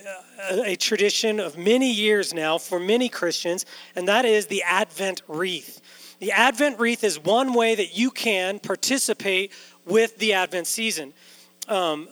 a, 0.51 0.71
a 0.71 0.75
tradition 0.75 1.39
of 1.39 1.57
many 1.57 1.91
years 1.91 2.33
now 2.33 2.57
for 2.57 2.79
many 2.79 3.09
Christians, 3.09 3.65
and 3.95 4.07
that 4.07 4.25
is 4.25 4.47
the 4.47 4.63
Advent 4.63 5.23
wreath. 5.27 5.81
The 6.19 6.31
Advent 6.31 6.79
wreath 6.79 7.03
is 7.03 7.19
one 7.19 7.53
way 7.53 7.75
that 7.75 7.97
you 7.97 8.11
can 8.11 8.59
participate 8.59 9.51
with 9.85 10.17
the 10.17 10.33
Advent 10.33 10.67
season. 10.67 11.13
Um, 11.67 12.07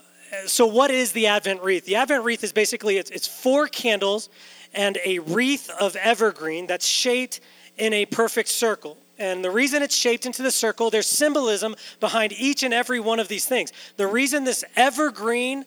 so, 0.45 0.65
what 0.65 0.91
is 0.91 1.11
the 1.11 1.27
Advent 1.27 1.61
wreath? 1.61 1.85
The 1.85 1.95
Advent 1.95 2.23
wreath 2.23 2.43
is 2.43 2.51
basically 2.51 2.97
it's, 2.97 3.09
it's 3.11 3.27
four 3.27 3.67
candles 3.67 4.29
and 4.75 4.99
a 5.05 5.19
wreath 5.19 5.69
of 5.69 5.95
evergreen 5.95 6.67
that's 6.67 6.85
shaped 6.85 7.39
in 7.77 7.93
a 7.93 8.05
perfect 8.05 8.49
circle. 8.49 8.97
And 9.17 9.43
the 9.43 9.51
reason 9.51 9.81
it's 9.81 9.95
shaped 9.95 10.25
into 10.25 10.43
the 10.43 10.51
circle, 10.51 10.89
there's 10.89 11.07
symbolism 11.07 11.75
behind 11.99 12.33
each 12.33 12.63
and 12.63 12.73
every 12.73 12.99
one 12.99 13.19
of 13.19 13.27
these 13.27 13.45
things. 13.45 13.71
The 13.95 14.07
reason 14.07 14.43
this 14.43 14.63
evergreen 14.75 15.65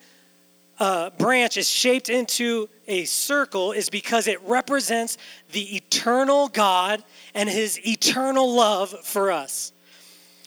uh, 0.79 1.11
branch 1.11 1.57
is 1.57 1.69
shaped 1.69 2.09
into 2.09 2.69
a 2.87 3.05
circle 3.05 3.73
is 3.73 3.91
because 3.91 4.29
it 4.29 4.41
represents 4.43 5.19
the 5.53 5.77
eternal 5.77 6.49
God 6.49 7.03
and 7.35 7.49
his 7.49 7.85
eternal 7.87 8.55
love 8.55 8.91
for 9.05 9.33
us. 9.33 9.73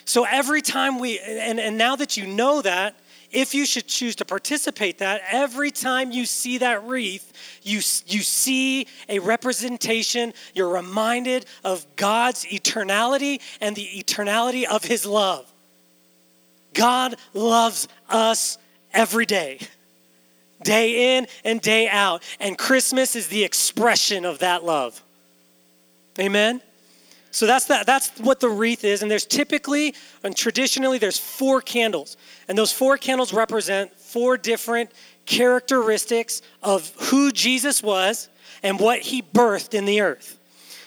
So 0.05 0.25
every 0.25 0.61
time 0.61 0.99
we, 0.99 1.19
and, 1.19 1.59
and 1.59 1.77
now 1.77 1.95
that 1.95 2.17
you 2.17 2.27
know 2.27 2.61
that, 2.61 2.95
if 3.31 3.53
you 3.53 3.65
should 3.65 3.87
choose 3.87 4.15
to 4.17 4.25
participate 4.25 4.97
that 4.99 5.21
every 5.31 5.71
time 5.71 6.11
you 6.11 6.25
see 6.25 6.57
that 6.59 6.83
wreath 6.85 7.31
you, 7.63 7.75
you 7.75 8.21
see 8.21 8.87
a 9.07 9.19
representation. 9.19 10.33
You're 10.53 10.69
reminded 10.69 11.45
of 11.63 11.85
god's 11.95 12.45
eternality 12.45 13.41
and 13.59 13.75
the 13.75 13.87
eternality 13.87 14.65
of 14.65 14.83
his 14.83 15.05
love. 15.05 15.51
God 16.73 17.15
loves 17.33 17.87
us 18.09 18.57
every 18.93 19.25
day 19.25 19.59
day 20.63 21.17
in 21.17 21.27
and 21.43 21.59
day 21.59 21.87
out 21.87 22.21
and 22.39 22.55
christmas 22.55 23.15
is 23.15 23.27
the 23.27 23.43
expression 23.43 24.25
of 24.25 24.39
that 24.39 24.63
love. 24.63 25.01
Amen 26.19 26.61
so 27.31 27.47
that's 27.47 27.65
that 27.65 27.85
that's 27.85 28.09
what 28.19 28.39
the 28.39 28.49
wreath 28.49 28.83
is 28.83 29.01
and 29.01 29.09
there's 29.09 29.25
typically 29.25 29.95
and 30.23 30.35
traditionally 30.35 30.97
there's 30.97 31.17
four 31.17 31.61
candles 31.61 32.17
and 32.47 32.57
those 32.57 32.71
four 32.71 32.97
candles 32.97 33.33
represent 33.33 33.91
four 33.97 34.37
different 34.37 34.91
characteristics 35.25 36.41
of 36.61 36.91
who 36.99 37.31
Jesus 37.31 37.81
was 37.81 38.29
and 38.63 38.79
what 38.79 38.99
he 38.99 39.21
birthed 39.21 39.73
in 39.73 39.85
the 39.85 40.01
earth. 40.01 40.37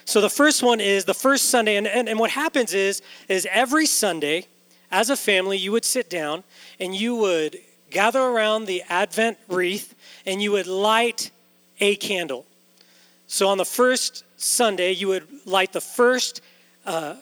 So 0.04 0.20
the 0.20 0.30
first 0.30 0.62
one 0.62 0.80
is 0.80 1.06
the 1.06 1.14
first 1.14 1.46
Sunday 1.46 1.76
and, 1.76 1.86
and, 1.86 2.08
and 2.08 2.18
what 2.18 2.30
happens 2.30 2.74
is 2.74 3.00
is 3.28 3.48
every 3.50 3.86
Sunday 3.86 4.46
as 4.90 5.10
a 5.10 5.16
family 5.16 5.56
you 5.56 5.72
would 5.72 5.84
sit 5.84 6.10
down 6.10 6.44
and 6.78 6.94
you 6.94 7.16
would 7.16 7.58
gather 7.90 8.20
around 8.20 8.66
the 8.66 8.82
advent 8.88 9.38
wreath 9.48 9.94
and 10.26 10.42
you 10.42 10.52
would 10.52 10.66
light 10.66 11.30
a 11.80 11.96
candle. 11.96 12.44
So 13.26 13.48
on 13.48 13.56
the 13.56 13.64
first 13.64 14.24
Sunday, 14.44 14.92
you 14.92 15.08
would 15.08 15.26
light 15.46 15.72
the 15.72 15.80
first 15.80 16.42
uh, 16.84 17.16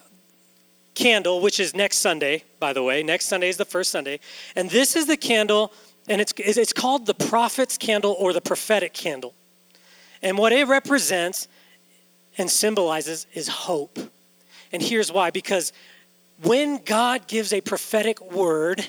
candle, 0.93 1.39
which 1.39 1.59
is 1.59 1.73
next 1.73 1.99
Sunday, 1.99 2.43
by 2.59 2.73
the 2.73 2.83
way. 2.83 3.01
Next 3.01 3.27
Sunday 3.27 3.47
is 3.47 3.55
the 3.55 3.65
first 3.65 3.91
Sunday. 3.91 4.19
And 4.55 4.69
this 4.69 4.95
is 4.97 5.07
the 5.07 5.15
candle, 5.15 5.71
and 6.09 6.19
it's, 6.19 6.33
it's 6.37 6.73
called 6.73 7.05
the 7.05 7.13
prophet's 7.13 7.77
candle 7.77 8.15
or 8.19 8.33
the 8.33 8.41
prophetic 8.41 8.93
candle. 8.93 9.33
And 10.21 10.37
what 10.37 10.51
it 10.51 10.67
represents 10.67 11.47
and 12.37 12.49
symbolizes 12.49 13.25
is 13.33 13.47
hope. 13.47 13.99
And 14.73 14.81
here's 14.81 15.11
why 15.11 15.31
because 15.31 15.71
when 16.41 16.83
God 16.83 17.27
gives 17.27 17.53
a 17.53 17.61
prophetic 17.61 18.33
word, 18.33 18.85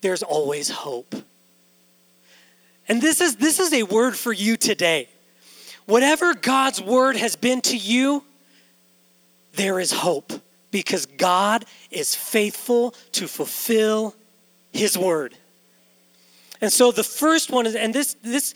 there's 0.00 0.22
always 0.22 0.70
hope. 0.70 1.14
And 2.86 3.02
this 3.02 3.20
is, 3.20 3.36
this 3.36 3.58
is 3.58 3.72
a 3.72 3.82
word 3.82 4.16
for 4.16 4.32
you 4.32 4.56
today. 4.56 5.08
Whatever 5.86 6.34
God's 6.34 6.80
word 6.80 7.16
has 7.16 7.36
been 7.36 7.60
to 7.62 7.76
you, 7.76 8.24
there 9.54 9.78
is 9.78 9.92
hope 9.92 10.32
because 10.70 11.06
God 11.06 11.64
is 11.90 12.14
faithful 12.14 12.94
to 13.12 13.28
fulfill 13.28 14.14
his 14.72 14.98
word. 14.98 15.36
And 16.60 16.72
so 16.72 16.90
the 16.90 17.04
first 17.04 17.50
one 17.50 17.66
is, 17.66 17.76
and 17.76 17.94
this, 17.94 18.16
this, 18.22 18.54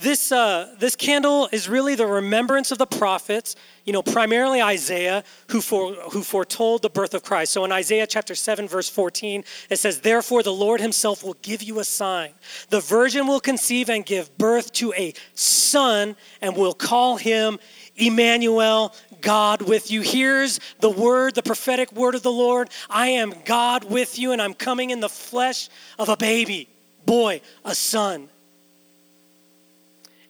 this, 0.00 0.30
uh, 0.30 0.74
this 0.78 0.94
candle 0.94 1.48
is 1.50 1.68
really 1.68 1.96
the 1.96 2.06
remembrance 2.06 2.70
of 2.70 2.78
the 2.78 2.86
prophets, 2.86 3.56
you 3.84 3.92
know, 3.92 4.02
primarily 4.02 4.62
Isaiah, 4.62 5.24
who, 5.48 5.60
who 5.60 6.22
foretold 6.22 6.82
the 6.82 6.90
birth 6.90 7.14
of 7.14 7.24
Christ. 7.24 7.52
So 7.52 7.64
in 7.64 7.72
Isaiah 7.72 8.06
chapter 8.06 8.36
7, 8.36 8.68
verse 8.68 8.88
14, 8.88 9.42
it 9.70 9.78
says, 9.78 10.00
Therefore 10.00 10.44
the 10.44 10.52
Lord 10.52 10.80
himself 10.80 11.24
will 11.24 11.36
give 11.42 11.62
you 11.62 11.80
a 11.80 11.84
sign. 11.84 12.32
The 12.70 12.80
virgin 12.80 13.26
will 13.26 13.40
conceive 13.40 13.90
and 13.90 14.06
give 14.06 14.36
birth 14.38 14.72
to 14.74 14.92
a 14.92 15.14
son, 15.34 16.16
and 16.40 16.56
will 16.56 16.74
call 16.74 17.16
him 17.16 17.58
Emmanuel, 17.96 18.94
God 19.20 19.62
with 19.62 19.90
you. 19.90 20.02
Here's 20.02 20.60
the 20.78 20.90
word, 20.90 21.34
the 21.34 21.42
prophetic 21.42 21.90
word 21.92 22.14
of 22.14 22.22
the 22.22 22.30
Lord 22.30 22.70
I 22.88 23.08
am 23.08 23.34
God 23.44 23.82
with 23.82 24.16
you, 24.16 24.30
and 24.30 24.40
I'm 24.40 24.54
coming 24.54 24.90
in 24.90 25.00
the 25.00 25.08
flesh 25.08 25.68
of 25.98 26.08
a 26.08 26.16
baby, 26.16 26.68
boy, 27.04 27.40
a 27.64 27.74
son. 27.74 28.28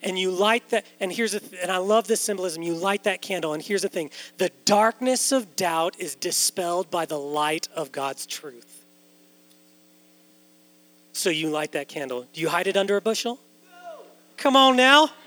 And 0.02 0.18
you 0.18 0.30
light 0.30 0.68
that 0.70 0.86
and 1.00 1.12
here's 1.12 1.32
the 1.32 1.40
th- 1.40 1.60
and 1.62 1.70
i 1.72 1.76
love 1.76 2.06
this 2.06 2.20
symbolism 2.20 2.62
you 2.62 2.74
light 2.74 3.04
that 3.04 3.20
candle 3.20 3.52
and 3.52 3.62
here's 3.62 3.82
the 3.82 3.88
thing. 3.88 4.10
The 4.38 4.50
darkness 4.64 5.32
of 5.32 5.56
doubt 5.56 5.96
is 5.98 6.14
dispelled 6.14 6.90
by 6.90 7.06
the 7.06 7.18
light 7.18 7.68
of 7.74 7.92
god's 7.92 8.26
truth. 8.26 8.84
So 11.12 11.30
you 11.30 11.50
light 11.50 11.72
that 11.72 11.88
candle. 11.88 12.26
Do 12.32 12.40
you 12.40 12.48
hide 12.48 12.68
it 12.68 12.76
under 12.76 12.96
a 12.96 13.00
bushel? 13.00 13.40
No. 13.64 14.02
come 14.36 14.54
on 14.54 14.76
now. 14.76 15.10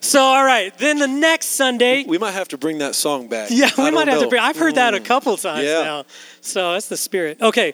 So 0.00 0.20
all 0.20 0.44
right 0.44 0.76
then 0.76 0.98
the 0.98 1.08
next 1.08 1.46
sunday 1.46 2.04
We 2.06 2.18
might 2.18 2.32
have 2.32 2.48
to 2.48 2.58
bring 2.58 2.78
that 2.78 2.94
song 2.94 3.26
back. 3.26 3.48
yeah 3.50 3.70
we 3.78 3.90
might 3.90 4.06
have 4.06 4.20
to 4.20 4.28
bring 4.28 4.42
i've 4.42 4.56
heard 4.56 4.74
that 4.74 4.92
a 4.92 4.98
mm. 4.98 5.04
couple 5.04 5.34
times 5.38 5.64
Yeah. 5.64 5.82
now. 5.82 6.04
So 6.42 6.74
that's 6.74 6.88
the 6.88 6.96
spirit. 6.98 7.40
Okay 7.40 7.72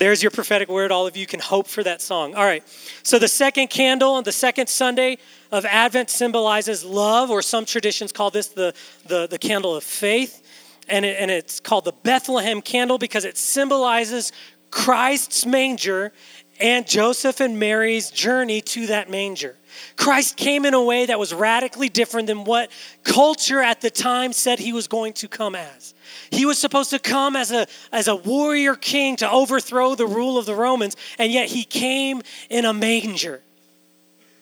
there's 0.00 0.22
your 0.22 0.30
prophetic 0.30 0.70
word. 0.70 0.90
All 0.90 1.06
of 1.06 1.14
you 1.14 1.26
can 1.26 1.40
hope 1.40 1.68
for 1.68 1.84
that 1.84 2.00
song. 2.00 2.34
All 2.34 2.44
right. 2.44 2.66
So 3.02 3.18
the 3.18 3.28
second 3.28 3.68
candle 3.68 4.14
on 4.14 4.24
the 4.24 4.32
second 4.32 4.68
sunday 4.68 5.18
of 5.52 5.66
advent 5.66 6.08
symbolizes 6.08 6.82
love 6.84 7.30
or 7.30 7.42
some 7.42 7.66
traditions 7.66 8.10
call 8.10 8.30
this 8.30 8.48
the, 8.48 8.74
the, 9.06 9.28
the 9.28 9.38
candle 9.38 9.76
of 9.76 9.84
faith. 9.84 10.42
And, 10.88 11.04
it, 11.04 11.18
and 11.20 11.30
it's 11.30 11.60
called 11.60 11.84
the 11.84 11.92
bethlehem 11.92 12.62
candle 12.62 12.96
because 12.96 13.24
it 13.24 13.36
symbolizes 13.36 14.32
christ's 14.70 15.44
manger 15.44 16.12
and 16.60 16.86
joseph 16.86 17.40
and 17.40 17.58
mary's 17.58 18.10
journey 18.10 18.60
to 18.62 18.86
that 18.86 19.10
manger. 19.10 19.56
Christ 19.96 20.36
came 20.36 20.64
in 20.64 20.72
a 20.72 20.82
way 20.82 21.06
that 21.06 21.18
was 21.18 21.34
radically 21.34 21.90
different 21.90 22.26
than 22.26 22.44
what 22.44 22.70
culture 23.04 23.60
at 23.60 23.82
the 23.82 23.90
time 23.90 24.32
said 24.32 24.58
he 24.58 24.72
was 24.72 24.88
going 24.88 25.12
to 25.14 25.28
come 25.28 25.54
as 25.54 25.94
he 26.30 26.46
was 26.46 26.58
supposed 26.58 26.90
to 26.90 26.98
come 26.98 27.36
as 27.36 27.50
a, 27.50 27.66
as 27.92 28.08
a 28.08 28.16
warrior 28.16 28.74
king 28.74 29.16
to 29.16 29.30
overthrow 29.30 29.94
the 29.94 30.06
rule 30.06 30.38
of 30.38 30.46
the 30.46 30.54
Romans, 30.54 30.96
and 31.18 31.32
yet 31.32 31.48
he 31.48 31.64
came 31.64 32.22
in 32.48 32.64
a 32.64 32.72
manger. 32.72 33.42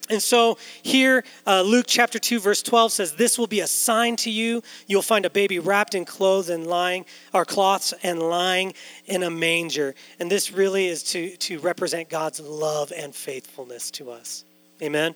And 0.09 0.21
so 0.21 0.57
here, 0.81 1.23
uh, 1.45 1.61
Luke 1.61 1.85
chapter 1.87 2.17
2, 2.17 2.39
verse 2.39 2.63
12 2.63 2.91
says, 2.91 3.13
This 3.13 3.37
will 3.37 3.47
be 3.47 3.59
a 3.59 3.67
sign 3.67 4.15
to 4.17 4.31
you. 4.31 4.63
You'll 4.87 5.03
find 5.03 5.23
a 5.23 5.29
baby 5.29 5.59
wrapped 5.59 5.93
in 5.93 6.03
clothes 6.03 6.49
and 6.49 6.65
lying, 6.65 7.05
or 7.31 7.45
cloths 7.45 7.93
and 8.01 8.19
lying 8.19 8.73
in 9.05 9.21
a 9.21 9.29
manger. 9.29 9.93
And 10.19 10.31
this 10.31 10.51
really 10.51 10.87
is 10.87 11.03
to, 11.03 11.37
to 11.37 11.59
represent 11.59 12.09
God's 12.09 12.39
love 12.39 12.91
and 12.95 13.13
faithfulness 13.13 13.91
to 13.91 14.09
us. 14.09 14.45
Amen. 14.81 15.13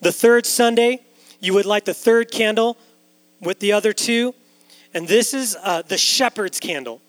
The 0.00 0.12
third 0.12 0.46
Sunday, 0.46 1.00
you 1.38 1.54
would 1.54 1.66
light 1.66 1.84
the 1.84 1.94
third 1.94 2.32
candle 2.32 2.76
with 3.40 3.60
the 3.60 3.72
other 3.72 3.92
two. 3.92 4.34
And 4.94 5.06
this 5.06 5.34
is 5.34 5.56
uh, 5.62 5.82
the 5.82 5.98
shepherd's 5.98 6.60
candle. 6.60 7.00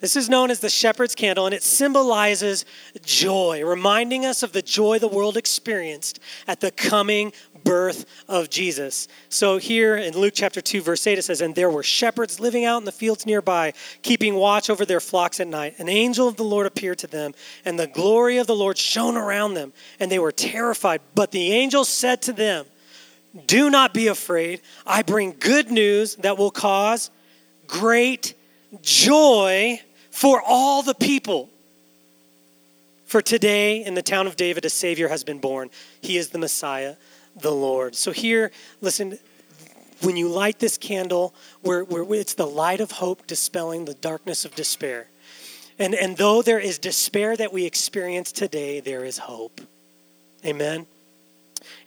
This 0.00 0.16
is 0.16 0.30
known 0.30 0.50
as 0.50 0.60
the 0.60 0.70
shepherd's 0.70 1.14
candle, 1.14 1.44
and 1.44 1.54
it 1.54 1.62
symbolizes 1.62 2.64
joy, 3.04 3.62
reminding 3.62 4.24
us 4.24 4.42
of 4.42 4.52
the 4.52 4.62
joy 4.62 4.98
the 4.98 5.06
world 5.06 5.36
experienced 5.36 6.20
at 6.48 6.60
the 6.60 6.70
coming 6.70 7.34
birth 7.64 8.06
of 8.26 8.48
Jesus. 8.48 9.08
So, 9.28 9.58
here 9.58 9.96
in 9.96 10.14
Luke 10.14 10.32
chapter 10.34 10.62
2, 10.62 10.80
verse 10.80 11.06
8, 11.06 11.18
it 11.18 11.22
says, 11.22 11.42
And 11.42 11.54
there 11.54 11.68
were 11.68 11.82
shepherds 11.82 12.40
living 12.40 12.64
out 12.64 12.78
in 12.78 12.86
the 12.86 12.92
fields 12.92 13.26
nearby, 13.26 13.74
keeping 14.00 14.36
watch 14.36 14.70
over 14.70 14.86
their 14.86 15.00
flocks 15.00 15.38
at 15.38 15.48
night. 15.48 15.78
An 15.78 15.90
angel 15.90 16.26
of 16.26 16.36
the 16.36 16.44
Lord 16.44 16.66
appeared 16.66 16.98
to 17.00 17.06
them, 17.06 17.34
and 17.66 17.78
the 17.78 17.86
glory 17.86 18.38
of 18.38 18.46
the 18.46 18.56
Lord 18.56 18.78
shone 18.78 19.18
around 19.18 19.52
them, 19.52 19.74
and 19.98 20.10
they 20.10 20.18
were 20.18 20.32
terrified. 20.32 21.02
But 21.14 21.30
the 21.30 21.52
angel 21.52 21.84
said 21.84 22.22
to 22.22 22.32
them, 22.32 22.64
do 23.46 23.70
not 23.70 23.94
be 23.94 24.08
afraid. 24.08 24.60
I 24.86 25.02
bring 25.02 25.36
good 25.38 25.70
news 25.70 26.16
that 26.16 26.38
will 26.38 26.50
cause 26.50 27.10
great 27.66 28.34
joy 28.82 29.80
for 30.10 30.42
all 30.44 30.82
the 30.82 30.94
people. 30.94 31.48
For 33.04 33.22
today 33.22 33.84
in 33.84 33.94
the 33.94 34.02
town 34.02 34.26
of 34.26 34.36
David, 34.36 34.64
a 34.64 34.70
Savior 34.70 35.08
has 35.08 35.24
been 35.24 35.38
born. 35.38 35.70
He 36.00 36.16
is 36.16 36.30
the 36.30 36.38
Messiah, 36.38 36.96
the 37.36 37.50
Lord. 37.50 37.96
So, 37.96 38.12
here, 38.12 38.52
listen, 38.80 39.18
when 40.02 40.16
you 40.16 40.28
light 40.28 40.58
this 40.58 40.78
candle, 40.78 41.34
where, 41.62 41.84
where 41.84 42.04
it's 42.20 42.34
the 42.34 42.46
light 42.46 42.80
of 42.80 42.92
hope 42.92 43.26
dispelling 43.26 43.84
the 43.84 43.94
darkness 43.94 44.44
of 44.44 44.54
despair. 44.54 45.08
And, 45.78 45.94
and 45.94 46.16
though 46.16 46.42
there 46.42 46.58
is 46.58 46.78
despair 46.78 47.36
that 47.36 47.52
we 47.52 47.64
experience 47.64 48.32
today, 48.32 48.80
there 48.80 49.04
is 49.04 49.18
hope. 49.18 49.60
Amen. 50.44 50.86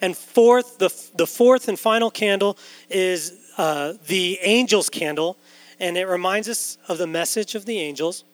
And 0.04 0.18
fourth, 0.18 0.80
the, 0.80 0.94
the 1.16 1.26
fourth 1.26 1.70
and 1.70 1.80
final 1.80 2.12
candle 2.12 2.58
is 2.90 3.40
uh, 3.58 3.94
the 4.08 4.38
angel's 4.42 4.90
candle, 4.90 5.38
and 5.80 5.98
it 5.98 6.10
reminds 6.10 6.50
us 6.50 6.78
of 6.90 6.98
the 6.98 7.08
message 7.08 7.56
of 7.56 7.66
the 7.66 7.80
angels, 7.80 8.26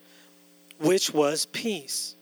which 0.79 1.13
was 1.13 1.45
peace. 1.45 2.15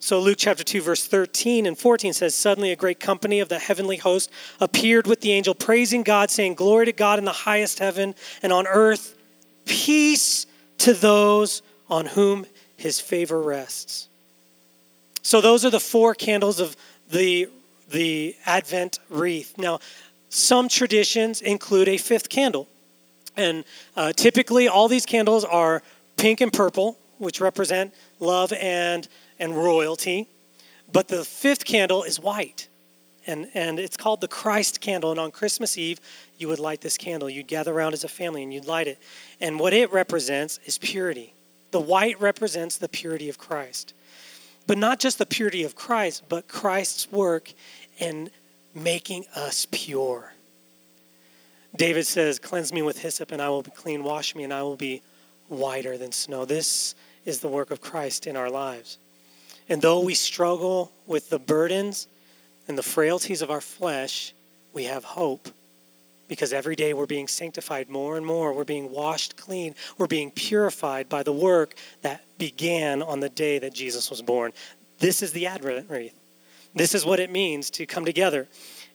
So 0.00 0.18
Luke 0.18 0.34
chapter 0.36 0.64
2, 0.64 0.82
verse 0.82 1.06
13 1.06 1.66
and 1.66 1.78
14 1.78 2.12
says, 2.12 2.34
Suddenly 2.34 2.72
a 2.72 2.76
great 2.76 2.98
company 2.98 3.38
of 3.38 3.48
the 3.48 3.60
heavenly 3.60 3.98
host 3.98 4.32
appeared 4.58 5.06
with 5.06 5.20
the 5.20 5.30
angel, 5.30 5.54
praising 5.54 6.02
God, 6.02 6.28
saying, 6.28 6.54
Glory 6.54 6.86
to 6.86 6.92
God 6.92 7.20
in 7.20 7.24
the 7.24 7.30
highest 7.30 7.78
heaven, 7.78 8.16
and 8.42 8.52
on 8.52 8.66
earth, 8.66 9.16
peace 9.64 10.44
to 10.78 10.92
those 10.92 11.62
on 11.88 12.06
whom 12.06 12.46
his 12.76 12.98
favor 12.98 13.40
rests. 13.40 14.08
So 15.22 15.40
those 15.40 15.64
are 15.64 15.70
the 15.70 15.78
four 15.78 16.16
candles 16.16 16.58
of 16.58 16.76
the 17.08 17.48
the 17.92 18.34
Advent 18.46 18.98
wreath. 19.08 19.56
Now, 19.58 19.80
some 20.28 20.68
traditions 20.68 21.42
include 21.42 21.88
a 21.88 21.98
fifth 21.98 22.28
candle. 22.28 22.68
And 23.36 23.64
uh, 23.96 24.12
typically, 24.12 24.68
all 24.68 24.88
these 24.88 25.06
candles 25.06 25.44
are 25.44 25.82
pink 26.16 26.40
and 26.40 26.52
purple, 26.52 26.98
which 27.18 27.40
represent 27.40 27.94
love 28.18 28.52
and, 28.52 29.08
and 29.38 29.56
royalty. 29.56 30.28
But 30.90 31.08
the 31.08 31.24
fifth 31.24 31.64
candle 31.64 32.02
is 32.02 32.18
white. 32.18 32.68
And, 33.26 33.48
and 33.54 33.78
it's 33.78 33.96
called 33.96 34.20
the 34.20 34.28
Christ 34.28 34.80
candle. 34.80 35.10
And 35.10 35.20
on 35.20 35.30
Christmas 35.30 35.78
Eve, 35.78 36.00
you 36.38 36.48
would 36.48 36.58
light 36.58 36.80
this 36.80 36.98
candle. 36.98 37.30
You'd 37.30 37.46
gather 37.46 37.72
around 37.72 37.92
as 37.92 38.04
a 38.04 38.08
family 38.08 38.42
and 38.42 38.52
you'd 38.52 38.66
light 38.66 38.88
it. 38.88 38.98
And 39.40 39.60
what 39.60 39.72
it 39.72 39.92
represents 39.92 40.58
is 40.64 40.78
purity. 40.78 41.34
The 41.70 41.80
white 41.80 42.20
represents 42.20 42.76
the 42.76 42.88
purity 42.88 43.28
of 43.28 43.38
Christ. 43.38 43.94
But 44.66 44.78
not 44.78 45.00
just 45.00 45.18
the 45.18 45.26
purity 45.26 45.64
of 45.64 45.74
Christ, 45.74 46.24
but 46.28 46.48
Christ's 46.48 47.10
work 47.10 47.52
in 48.02 48.30
making 48.74 49.24
us 49.36 49.66
pure. 49.70 50.32
David 51.76 52.04
says, 52.04 52.38
Cleanse 52.38 52.72
me 52.72 52.82
with 52.82 52.98
hyssop, 52.98 53.30
and 53.30 53.40
I 53.40 53.48
will 53.48 53.62
be 53.62 53.70
clean. 53.70 54.02
Wash 54.02 54.34
me, 54.34 54.42
and 54.42 54.52
I 54.52 54.62
will 54.62 54.76
be 54.76 55.02
whiter 55.48 55.96
than 55.96 56.10
snow. 56.10 56.44
This 56.44 56.96
is 57.24 57.38
the 57.38 57.48
work 57.48 57.70
of 57.70 57.80
Christ 57.80 58.26
in 58.26 58.36
our 58.36 58.50
lives. 58.50 58.98
And 59.68 59.80
though 59.80 60.00
we 60.00 60.14
struggle 60.14 60.90
with 61.06 61.30
the 61.30 61.38
burdens 61.38 62.08
and 62.66 62.76
the 62.76 62.82
frailties 62.82 63.40
of 63.40 63.50
our 63.50 63.60
flesh, 63.60 64.34
we 64.72 64.84
have 64.84 65.04
hope. 65.04 65.48
Because 66.26 66.52
every 66.52 66.74
day 66.74 66.94
we're 66.94 67.06
being 67.06 67.28
sanctified 67.28 67.88
more 67.88 68.16
and 68.16 68.26
more. 68.26 68.52
We're 68.52 68.64
being 68.64 68.90
washed 68.90 69.36
clean. 69.36 69.74
We're 69.96 70.06
being 70.08 70.30
purified 70.30 71.08
by 71.08 71.22
the 71.22 71.32
work 71.32 71.74
that 72.00 72.24
began 72.38 73.02
on 73.02 73.20
the 73.20 73.28
day 73.28 73.60
that 73.60 73.74
Jesus 73.74 74.10
was 74.10 74.22
born. 74.22 74.52
This 74.98 75.22
is 75.22 75.32
the 75.32 75.46
Advent 75.46 75.88
wreath. 75.88 76.21
This 76.74 76.94
is 76.94 77.04
what 77.04 77.20
it 77.20 77.30
means 77.30 77.70
to 77.70 77.86
come 77.86 78.04
together 78.04 78.48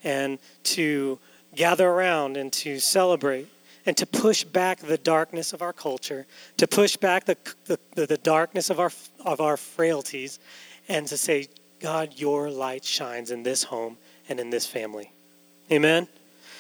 and 0.04 0.40
to 0.64 1.20
gather 1.56 1.88
around 1.88 2.38
and 2.38 2.52
to 2.54 2.80
celebrate 2.80 3.48
and 3.86 3.96
to 3.98 4.06
push 4.06 4.44
back 4.44 4.80
the 4.80 4.98
darkness 4.98 5.54
of 5.54 5.62
our 5.62 5.74
culture, 5.74 6.28
to 6.58 6.68
push 6.68 6.98
back 6.98 7.26
the, 7.26 7.38
the, 7.66 8.06
the 8.06 8.18
darkness 8.18 8.70
of 8.70 8.80
our, 8.80 8.92
of 9.24 9.40
our 9.40 9.56
frailties, 9.56 10.40
and 10.90 11.08
to 11.08 11.18
say, 11.18 11.48
God, 11.80 12.14
your 12.16 12.50
light 12.50 12.84
shines 12.84 13.32
in 13.32 13.44
this 13.44 13.64
home 13.64 13.98
and 14.28 14.40
in 14.40 14.50
this 14.50 14.66
family. 14.66 15.12
Amen? 15.72 16.08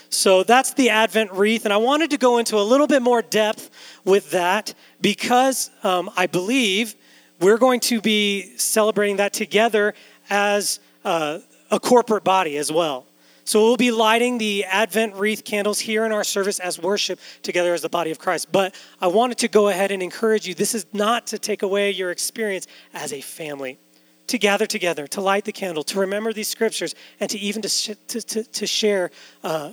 So 0.09 0.43
that's 0.43 0.73
the 0.73 0.89
Advent 0.89 1.33
wreath, 1.33 1.65
and 1.65 1.73
I 1.73 1.77
wanted 1.77 2.11
to 2.11 2.17
go 2.17 2.37
into 2.37 2.57
a 2.57 2.63
little 2.63 2.87
bit 2.87 3.01
more 3.01 3.21
depth 3.21 3.69
with 4.05 4.31
that 4.31 4.73
because 5.01 5.69
um, 5.83 6.09
I 6.15 6.27
believe 6.27 6.95
we're 7.41 7.57
going 7.57 7.81
to 7.81 7.99
be 7.99 8.57
celebrating 8.57 9.17
that 9.17 9.33
together 9.33 9.93
as 10.29 10.79
uh, 11.07 11.39
a 11.71 11.79
corporate 11.79 12.25
body 12.25 12.57
as 12.57 12.69
well. 12.69 13.05
So 13.45 13.63
we'll 13.63 13.77
be 13.77 13.91
lighting 13.91 14.39
the 14.39 14.65
Advent 14.65 15.15
wreath 15.15 15.45
candles 15.45 15.79
here 15.79 16.05
in 16.05 16.11
our 16.11 16.25
service 16.25 16.59
as 16.59 16.77
worship 16.77 17.17
together 17.43 17.73
as 17.73 17.81
the 17.81 17.87
body 17.87 18.11
of 18.11 18.19
Christ. 18.19 18.51
But 18.51 18.75
I 18.99 19.07
wanted 19.07 19.37
to 19.37 19.47
go 19.47 19.69
ahead 19.69 19.91
and 19.91 20.03
encourage 20.03 20.45
you 20.45 20.53
this 20.53 20.75
is 20.75 20.85
not 20.91 21.27
to 21.27 21.39
take 21.39 21.63
away 21.63 21.91
your 21.91 22.11
experience 22.11 22.67
as 22.93 23.13
a 23.13 23.21
family. 23.21 23.79
To 24.27 24.37
gather 24.37 24.65
together, 24.65 25.07
to 25.07 25.21
light 25.21 25.45
the 25.45 25.53
candle, 25.53 25.85
to 25.85 25.99
remember 26.01 26.33
these 26.33 26.49
scriptures, 26.49 26.93
and 27.21 27.29
to 27.29 27.39
even 27.39 27.61
to, 27.61 27.69
sh- 27.69 27.91
to, 28.09 28.21
to, 28.21 28.43
to, 28.43 28.67
share 28.67 29.09
uh, 29.41 29.71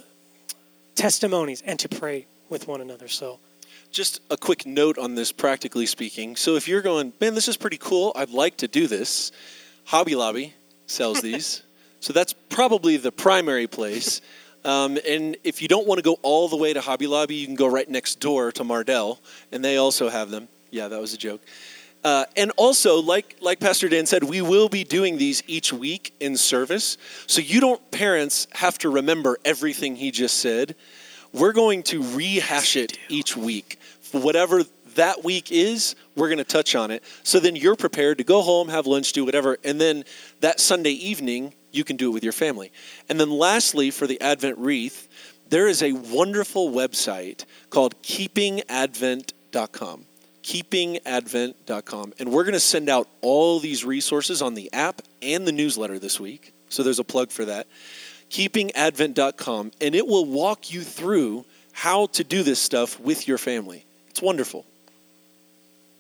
testimonies 0.94 1.61
and 1.66 1.77
to 1.81 1.88
pray 1.88 2.29
with 2.49 2.68
one 2.68 2.81
another. 2.81 3.09
So, 3.09 3.40
just 3.90 4.20
a 4.31 4.37
quick 4.37 4.64
note 4.64 4.97
on 4.97 5.16
this, 5.16 5.33
practically 5.33 5.87
speaking. 5.87 6.37
So, 6.37 6.55
if 6.55 6.68
you're 6.68 6.83
going, 6.83 7.12
man, 7.20 7.35
this 7.35 7.49
is 7.49 7.57
pretty 7.57 7.79
cool, 7.79 8.12
I'd 8.14 8.31
like 8.31 8.59
to 8.59 8.68
do 8.68 8.87
this, 8.87 9.33
Hobby 9.87 10.14
Lobby 10.14 10.55
sells 10.87 11.20
these. 11.20 11.62
so, 12.01 12.12
that's 12.12 12.33
probably 12.33 12.97
the 12.97 13.12
primary 13.12 13.66
place. 13.66 14.20
Um, 14.64 14.99
and 15.07 15.37
if 15.44 15.61
you 15.61 15.68
don't 15.68 15.87
want 15.87 15.99
to 15.99 16.03
go 16.03 16.18
all 16.23 16.49
the 16.49 16.57
way 16.57 16.73
to 16.73 16.81
Hobby 16.81 17.07
Lobby, 17.07 17.35
you 17.35 17.47
can 17.47 17.55
go 17.55 17.66
right 17.66 17.88
next 17.88 18.18
door 18.20 18.51
to 18.53 18.64
Mardel, 18.64 19.18
and 19.53 19.62
they 19.62 19.77
also 19.77 20.09
have 20.09 20.31
them. 20.31 20.49
Yeah, 20.70 20.88
that 20.88 21.01
was 21.01 21.12
a 21.12 21.18
joke. 21.18 21.42
Uh, 22.03 22.25
and 22.37 22.53
also, 22.57 23.01
like 23.01 23.37
like 23.40 23.61
Pastor 23.61 23.88
Dan 23.88 24.05
said, 24.05 24.25
we 24.25 24.42
will 24.42 24.68
be 24.68 24.85
doing 24.85 25.16
these 25.16 25.42
each 25.47 25.73
week 25.73 26.14
in 26.20 26.37
service, 26.37 26.99
so 27.27 27.40
you 27.40 27.61
don't 27.61 27.90
parents 27.90 28.47
have 28.53 28.77
to 28.79 28.90
remember 28.90 29.38
everything 29.44 29.97
he 29.97 30.11
just 30.11 30.38
said. 30.40 30.77
We're 31.33 31.53
going 31.53 31.83
to 31.85 32.03
rehash 32.14 32.77
it 32.77 32.99
each 33.09 33.37
week, 33.37 33.79
whatever 34.12 34.64
that 34.94 35.22
week 35.24 35.52
is. 35.52 35.94
We're 36.16 36.28
going 36.28 36.38
to 36.38 36.44
touch 36.44 36.74
on 36.74 36.90
it, 36.90 37.04
so 37.22 37.38
then 37.40 37.57
you're 37.57 37.76
prepared 37.76 38.18
to 38.18 38.24
go 38.24 38.42
home, 38.42 38.68
have 38.68 38.87
lunch, 38.87 39.12
do 39.12 39.24
whatever, 39.24 39.57
and 39.64 39.80
then 39.80 40.04
that 40.40 40.61
Sunday 40.61 40.92
evening 40.92 41.54
you 41.72 41.85
can 41.85 41.96
do 41.96 42.11
it 42.11 42.14
with 42.14 42.22
your 42.22 42.33
family. 42.33 42.70
And 43.09 43.18
then 43.18 43.30
lastly, 43.30 43.90
for 43.90 44.07
the 44.07 44.20
Advent 44.20 44.59
wreath, 44.59 45.09
there 45.48 45.66
is 45.66 45.83
a 45.83 45.92
wonderful 45.92 46.70
website 46.70 47.46
called 47.70 48.00
keepingadvent.com 48.02 50.07
keepingadvent.com. 50.44 52.12
And 52.18 52.30
we're 52.30 52.44
going 52.44 52.52
to 52.52 52.61
send 52.61 52.88
out 52.88 53.09
all 53.22 53.59
these 53.59 53.85
resources 53.85 54.42
on 54.42 54.54
the 54.54 54.72
app 54.72 55.02
and 55.22 55.46
the 55.46 55.52
newsletter 55.52 55.98
this 55.98 56.20
week. 56.20 56.52
So 56.68 56.83
there's 56.83 56.98
a 56.98 57.04
plug 57.04 57.30
for 57.30 57.46
that. 57.46 57.66
Keepingadvent.com. 58.30 59.72
And 59.80 59.94
it 59.94 60.07
will 60.07 60.26
walk 60.26 60.70
you 60.70 60.83
through 60.83 61.46
how 61.72 62.07
to 62.07 62.22
do 62.22 62.42
this 62.42 62.61
stuff 62.61 63.00
with 63.00 63.26
your 63.26 63.38
family. 63.38 63.85
It's 64.11 64.22
wonderful. 64.22 64.66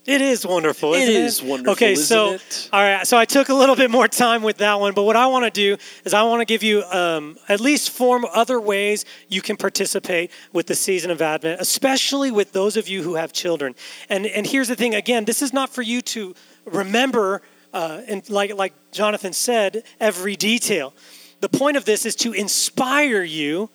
It 0.06 0.20
is 0.20 0.46
wonderful, 0.46 0.92
It 0.92 1.02
isn't 1.08 1.14
it? 1.14 1.24
is 1.24 1.42
wonderful, 1.42 1.72
Okay, 1.72 1.94
so 1.94 2.32
it? 2.32 2.68
all 2.72 2.82
right, 2.82 3.06
so 3.06 3.16
I 3.16 3.24
took 3.24 3.48
a 3.48 3.54
little 3.54 3.74
bit 3.74 3.90
more 3.90 4.06
time 4.06 4.42
with 4.42 4.58
that 4.58 4.78
one, 4.78 4.92
but 4.92 5.04
what 5.04 5.16
I 5.16 5.26
want 5.28 5.46
to 5.46 5.50
do 5.50 5.78
is 6.04 6.12
I 6.12 6.22
want 6.24 6.40
to 6.40 6.44
give 6.44 6.62
you 6.62 6.82
um, 6.84 7.38
at 7.48 7.58
least 7.58 7.88
four 7.90 8.20
other 8.36 8.60
ways 8.60 9.06
you 9.28 9.40
can 9.40 9.56
participate 9.56 10.30
with 10.52 10.66
the 10.66 10.74
season 10.74 11.10
of 11.10 11.22
Advent, 11.22 11.58
especially 11.60 12.30
with 12.30 12.52
those 12.52 12.76
of 12.76 12.86
you 12.86 13.02
who 13.02 13.14
have 13.14 13.32
children. 13.32 13.74
And 14.10 14.26
and 14.26 14.46
here's 14.46 14.68
the 14.68 14.76
thing: 14.76 14.94
again, 14.94 15.24
this 15.24 15.40
is 15.40 15.54
not 15.54 15.70
for 15.70 15.80
you 15.82 16.02
to 16.02 16.34
remember, 16.66 17.40
uh, 17.72 18.02
and 18.06 18.28
like 18.28 18.54
like 18.54 18.74
Jonathan 18.92 19.32
said, 19.32 19.84
every 20.00 20.36
detail. 20.36 20.92
The 21.40 21.48
point 21.48 21.76
of 21.78 21.86
this 21.86 22.04
is 22.04 22.14
to 22.16 22.32
inspire 22.34 23.22
you 23.22 23.70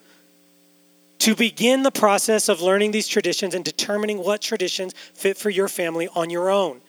to 1.19 1.35
begin 1.35 1.83
the 1.83 1.91
process 1.91 2.49
of 2.49 2.61
learning 2.61 2.91
these 2.91 3.07
traditions 3.07 3.53
and 3.53 3.63
determining 3.63 4.23
what 4.23 4.41
traditions 4.41 4.93
fit 5.13 5.37
for 5.37 5.49
your 5.49 5.67
family 5.67 6.07
on 6.15 6.29
your 6.29 6.49
own. 6.49 6.81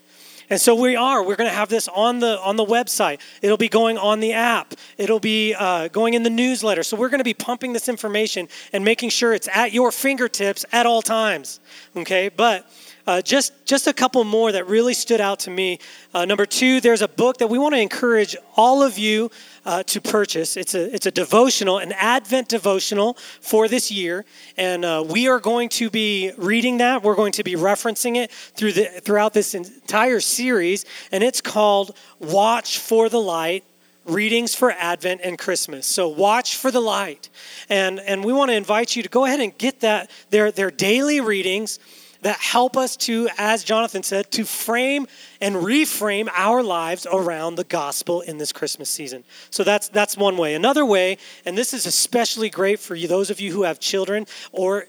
And 0.50 0.60
so 0.60 0.74
we 0.74 0.96
are. 0.96 1.22
We're 1.22 1.36
going 1.36 1.48
to 1.48 1.54
have 1.54 1.68
this 1.68 1.86
on 1.86 2.18
the 2.18 2.40
on 2.40 2.56
the 2.56 2.64
website. 2.64 3.20
It'll 3.40 3.56
be 3.56 3.68
going 3.68 3.96
on 3.96 4.18
the 4.18 4.32
app. 4.32 4.74
It'll 4.98 5.20
be 5.20 5.54
uh, 5.54 5.86
going 5.88 6.14
in 6.14 6.24
the 6.24 6.30
newsletter. 6.30 6.82
So 6.82 6.96
we're 6.96 7.08
going 7.08 7.20
to 7.20 7.24
be 7.24 7.34
pumping 7.34 7.72
this 7.72 7.88
information 7.88 8.48
and 8.72 8.84
making 8.84 9.10
sure 9.10 9.32
it's 9.32 9.48
at 9.48 9.72
your 9.72 9.92
fingertips 9.92 10.64
at 10.72 10.86
all 10.86 11.02
times. 11.02 11.60
Okay, 11.96 12.28
but. 12.28 12.68
Uh, 13.10 13.20
just, 13.20 13.66
just 13.66 13.88
a 13.88 13.92
couple 13.92 14.22
more 14.22 14.52
that 14.52 14.68
really 14.68 14.94
stood 14.94 15.20
out 15.20 15.40
to 15.40 15.50
me. 15.50 15.80
Uh, 16.14 16.24
number 16.24 16.46
two, 16.46 16.80
there's 16.80 17.02
a 17.02 17.08
book 17.08 17.38
that 17.38 17.48
we 17.48 17.58
want 17.58 17.74
to 17.74 17.80
encourage 17.80 18.36
all 18.54 18.84
of 18.84 18.98
you 18.98 19.28
uh, 19.64 19.82
to 19.82 20.00
purchase. 20.00 20.56
It's 20.56 20.76
a, 20.76 20.94
it's 20.94 21.06
a 21.06 21.10
devotional, 21.10 21.78
an 21.78 21.90
Advent 21.90 22.48
devotional 22.48 23.14
for 23.40 23.66
this 23.66 23.90
year. 23.90 24.24
And 24.56 24.84
uh, 24.84 25.04
we 25.04 25.26
are 25.26 25.40
going 25.40 25.70
to 25.70 25.90
be 25.90 26.30
reading 26.38 26.78
that. 26.78 27.02
We're 27.02 27.16
going 27.16 27.32
to 27.32 27.42
be 27.42 27.54
referencing 27.54 28.14
it 28.14 28.30
through 28.30 28.74
the, 28.74 28.84
throughout 29.02 29.32
this 29.32 29.56
entire 29.56 30.20
series. 30.20 30.84
And 31.10 31.24
it's 31.24 31.40
called 31.40 31.96
Watch 32.20 32.78
for 32.78 33.08
the 33.08 33.20
Light 33.20 33.64
readings 34.04 34.54
for 34.54 34.70
Advent 34.70 35.22
and 35.24 35.36
Christmas. 35.36 35.84
So 35.84 36.06
watch 36.06 36.56
for 36.56 36.70
the 36.70 36.80
light. 36.80 37.28
And, 37.68 37.98
and 37.98 38.24
we 38.24 38.32
want 38.32 38.50
to 38.50 38.54
invite 38.54 38.94
you 38.94 39.02
to 39.02 39.08
go 39.08 39.24
ahead 39.24 39.40
and 39.40 39.56
get 39.58 39.80
that, 39.80 40.12
their, 40.30 40.52
their 40.52 40.70
daily 40.70 41.20
readings 41.20 41.80
that 42.22 42.38
help 42.38 42.76
us 42.76 42.96
to, 42.96 43.28
as 43.38 43.64
Jonathan 43.64 44.02
said, 44.02 44.30
to 44.32 44.44
frame 44.44 45.06
and 45.40 45.56
reframe 45.56 46.28
our 46.34 46.62
lives 46.62 47.06
around 47.10 47.54
the 47.54 47.64
gospel 47.64 48.20
in 48.20 48.38
this 48.38 48.52
Christmas 48.52 48.90
season. 48.90 49.24
So 49.50 49.64
that's 49.64 49.88
that's 49.88 50.16
one 50.16 50.36
way. 50.36 50.54
Another 50.54 50.84
way, 50.84 51.18
and 51.44 51.56
this 51.56 51.72
is 51.72 51.86
especially 51.86 52.50
great 52.50 52.78
for 52.78 52.94
you, 52.94 53.08
those 53.08 53.30
of 53.30 53.40
you 53.40 53.52
who 53.52 53.62
have 53.62 53.80
children, 53.80 54.26
or 54.52 54.86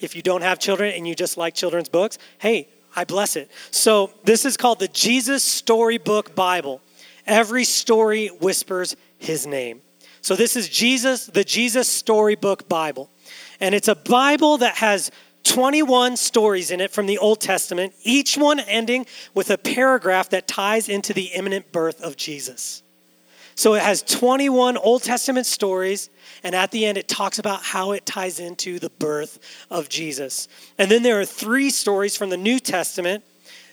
if 0.00 0.16
you 0.16 0.22
don't 0.22 0.42
have 0.42 0.58
children 0.58 0.92
and 0.94 1.06
you 1.06 1.14
just 1.14 1.36
like 1.36 1.54
children's 1.54 1.88
books, 1.88 2.18
hey, 2.38 2.68
I 2.94 3.04
bless 3.04 3.36
it. 3.36 3.50
So 3.70 4.10
this 4.24 4.44
is 4.44 4.56
called 4.56 4.78
the 4.78 4.88
Jesus 4.88 5.42
Storybook 5.42 6.34
Bible. 6.34 6.80
Every 7.26 7.64
story 7.64 8.28
whispers 8.28 8.96
his 9.18 9.46
name. 9.46 9.80
So 10.20 10.36
this 10.36 10.56
is 10.56 10.68
Jesus, 10.68 11.26
the 11.26 11.44
Jesus 11.44 11.88
Storybook 11.88 12.68
Bible. 12.68 13.10
And 13.60 13.74
it's 13.74 13.88
a 13.88 13.94
Bible 13.94 14.58
that 14.58 14.76
has 14.76 15.10
21 15.44 16.16
stories 16.16 16.70
in 16.70 16.80
it 16.80 16.90
from 16.90 17.06
the 17.06 17.18
Old 17.18 17.40
Testament, 17.40 17.94
each 18.02 18.36
one 18.36 18.60
ending 18.60 19.06
with 19.34 19.50
a 19.50 19.58
paragraph 19.58 20.30
that 20.30 20.46
ties 20.46 20.88
into 20.88 21.12
the 21.12 21.26
imminent 21.26 21.72
birth 21.72 22.00
of 22.00 22.16
Jesus. 22.16 22.82
So 23.54 23.74
it 23.74 23.82
has 23.82 24.02
21 24.02 24.76
Old 24.76 25.02
Testament 25.02 25.46
stories, 25.46 26.10
and 26.42 26.54
at 26.54 26.70
the 26.70 26.86
end, 26.86 26.96
it 26.96 27.06
talks 27.06 27.38
about 27.38 27.62
how 27.62 27.92
it 27.92 28.06
ties 28.06 28.40
into 28.40 28.78
the 28.78 28.90
birth 28.90 29.38
of 29.70 29.88
Jesus. 29.88 30.48
And 30.78 30.90
then 30.90 31.02
there 31.02 31.20
are 31.20 31.24
three 31.24 31.70
stories 31.70 32.16
from 32.16 32.30
the 32.30 32.36
New 32.36 32.58
Testament 32.58 33.24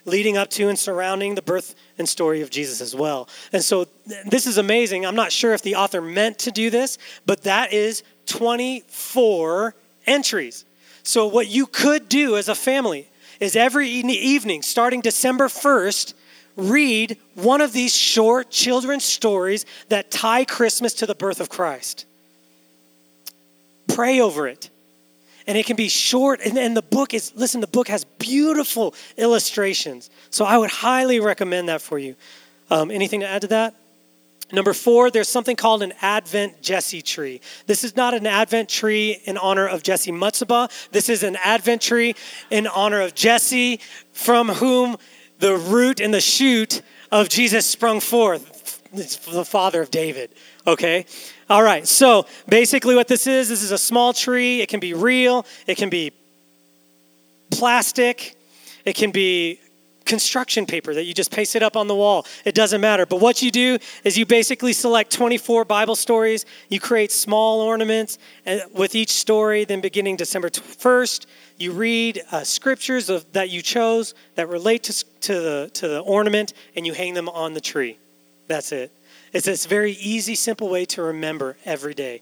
leading 0.06 0.38
up 0.38 0.50
to 0.50 0.68
and 0.68 0.78
surrounding 0.78 1.36
the 1.36 1.42
birth 1.42 1.76
and 1.98 2.08
story 2.08 2.42
of 2.42 2.50
Jesus 2.50 2.82
as 2.82 2.96
well. 2.96 3.30
And 3.54 3.64
so 3.64 3.88
this 4.26 4.48
is 4.48 4.58
amazing. 4.58 5.06
I'm 5.06 5.16
not 5.16 5.32
sure 5.32 5.54
if 5.54 5.62
the 5.62 5.76
author 5.76 6.02
meant 6.02 6.40
to 6.40 6.52
do 6.52 6.70
this, 6.70 6.98
but 7.26 7.44
that 7.44 7.72
is 7.74 8.04
24 8.26 9.76
entries. 10.06 10.66
So, 11.10 11.26
what 11.26 11.48
you 11.48 11.66
could 11.66 12.08
do 12.08 12.38
as 12.38 12.50
a 12.50 12.54
family 12.54 13.08
is 13.40 13.56
every 13.56 13.90
evening, 13.90 14.62
starting 14.62 15.02
December 15.02 15.48
1st, 15.48 16.14
read 16.56 17.18
one 17.34 17.62
of 17.62 17.74
these 17.74 17.96
short 17.96 18.52
children's 18.52 19.06
stories 19.06 19.66
that 19.88 20.12
tie 20.12 20.46
Christmas 20.46 20.94
to 20.94 21.08
the 21.08 21.16
birth 21.16 21.40
of 21.40 21.50
Christ. 21.50 22.06
Pray 23.88 24.22
over 24.22 24.48
it. 24.48 24.70
And 25.48 25.58
it 25.58 25.66
can 25.66 25.76
be 25.76 25.90
short, 25.90 26.42
and, 26.46 26.60
and 26.60 26.78
the 26.78 26.84
book 26.84 27.16
is, 27.16 27.34
listen, 27.36 27.60
the 27.60 27.66
book 27.66 27.88
has 27.88 28.04
beautiful 28.04 28.94
illustrations. 29.18 30.12
So 30.30 30.46
I 30.46 30.60
would 30.60 30.70
highly 30.70 31.20
recommend 31.20 31.70
that 31.70 31.82
for 31.82 31.98
you. 31.98 32.16
Um, 32.70 32.92
anything 32.92 33.22
to 33.22 33.28
add 33.28 33.42
to 33.42 33.48
that? 33.48 33.74
Number 34.52 34.74
four, 34.74 35.12
there's 35.12 35.28
something 35.28 35.56
called 35.56 35.84
an 35.84 35.94
Advent 36.02 36.62
Jesse 36.62 37.02
tree. 37.02 37.40
This 37.68 37.84
is 37.84 37.96
not 37.96 38.14
an 38.14 38.26
Advent 38.26 38.68
tree 38.68 39.22
in 39.26 39.38
honor 39.38 39.68
of 39.68 39.84
Jesse 39.84 40.12
Mutzaba. 40.12 40.72
This 40.92 41.08
is 41.08 41.22
an 41.22 41.38
Advent 41.44 41.82
tree 41.82 42.16
in 42.50 42.66
honor 42.66 43.02
of 43.02 43.14
Jesse, 43.14 43.80
from 44.12 44.50
whom 44.50 44.98
the 45.38 45.56
root 45.56 46.00
and 46.00 46.14
the 46.14 46.22
shoot 46.22 46.82
of 47.12 47.30
Jesus 47.30 47.66
sprung 47.66 48.00
forth. 48.00 48.82
It's 48.94 49.18
the 49.18 49.46
father 49.46 49.82
of 49.82 49.92
David. 49.92 50.32
Okay? 50.66 51.06
All 51.50 51.64
right, 51.64 51.88
so 51.88 52.26
basically 52.48 52.96
what 52.96 53.08
this 53.08 53.28
is, 53.28 53.50
this 53.50 53.64
is 53.64 53.72
a 53.72 53.78
small 53.78 54.14
tree. 54.14 54.62
It 54.62 54.70
can 54.70 54.80
be 54.80 54.94
real, 54.94 55.46
it 55.68 55.78
can 55.78 55.90
be 55.90 56.12
plastic, 57.52 58.36
it 58.86 58.96
can 58.96 59.12
be 59.12 59.60
construction 60.10 60.66
paper 60.66 60.94
that 60.96 61.06
you 61.06 61.14
just 61.14 61.32
paste 61.32 61.56
it 61.56 61.62
up 61.62 61.78
on 61.78 61.88
the 61.88 61.94
wall. 61.96 62.26
It 62.44 62.56
doesn't 62.56 62.82
matter. 62.82 63.06
But 63.06 63.22
what 63.22 63.44
you 63.44 63.52
do 63.52 63.78
is 64.04 64.18
you 64.18 64.26
basically 64.26 64.74
select 64.74 65.12
24 65.12 65.66
Bible 65.66 65.96
stories. 65.96 66.46
You 66.68 66.80
create 66.80 67.12
small 67.12 67.62
ornaments 67.62 68.18
with 68.74 68.96
each 68.96 69.12
story. 69.12 69.66
Then 69.66 69.82
beginning 69.82 70.18
December 70.18 70.50
1st, 70.50 71.28
you 71.58 71.72
read 71.72 72.24
uh, 72.32 72.44
scriptures 72.44 73.10
of, 73.10 73.32
that 73.34 73.52
you 73.52 73.62
chose 73.62 74.16
that 74.34 74.50
relate 74.50 74.84
to, 74.84 75.06
to, 75.22 75.34
the, 75.34 75.72
to 75.76 75.88
the 75.88 76.00
ornament 76.00 76.54
and 76.76 76.88
you 76.88 76.94
hang 76.94 77.14
them 77.14 77.30
on 77.30 77.54
the 77.54 77.62
tree. 77.62 78.00
That's 78.48 78.72
it. 78.72 78.92
It's 79.32 79.46
this 79.46 79.68
very 79.68 79.92
easy, 79.92 80.34
simple 80.34 80.70
way 80.70 80.86
to 80.86 81.04
remember 81.04 81.56
every 81.66 81.94
day. 81.94 82.22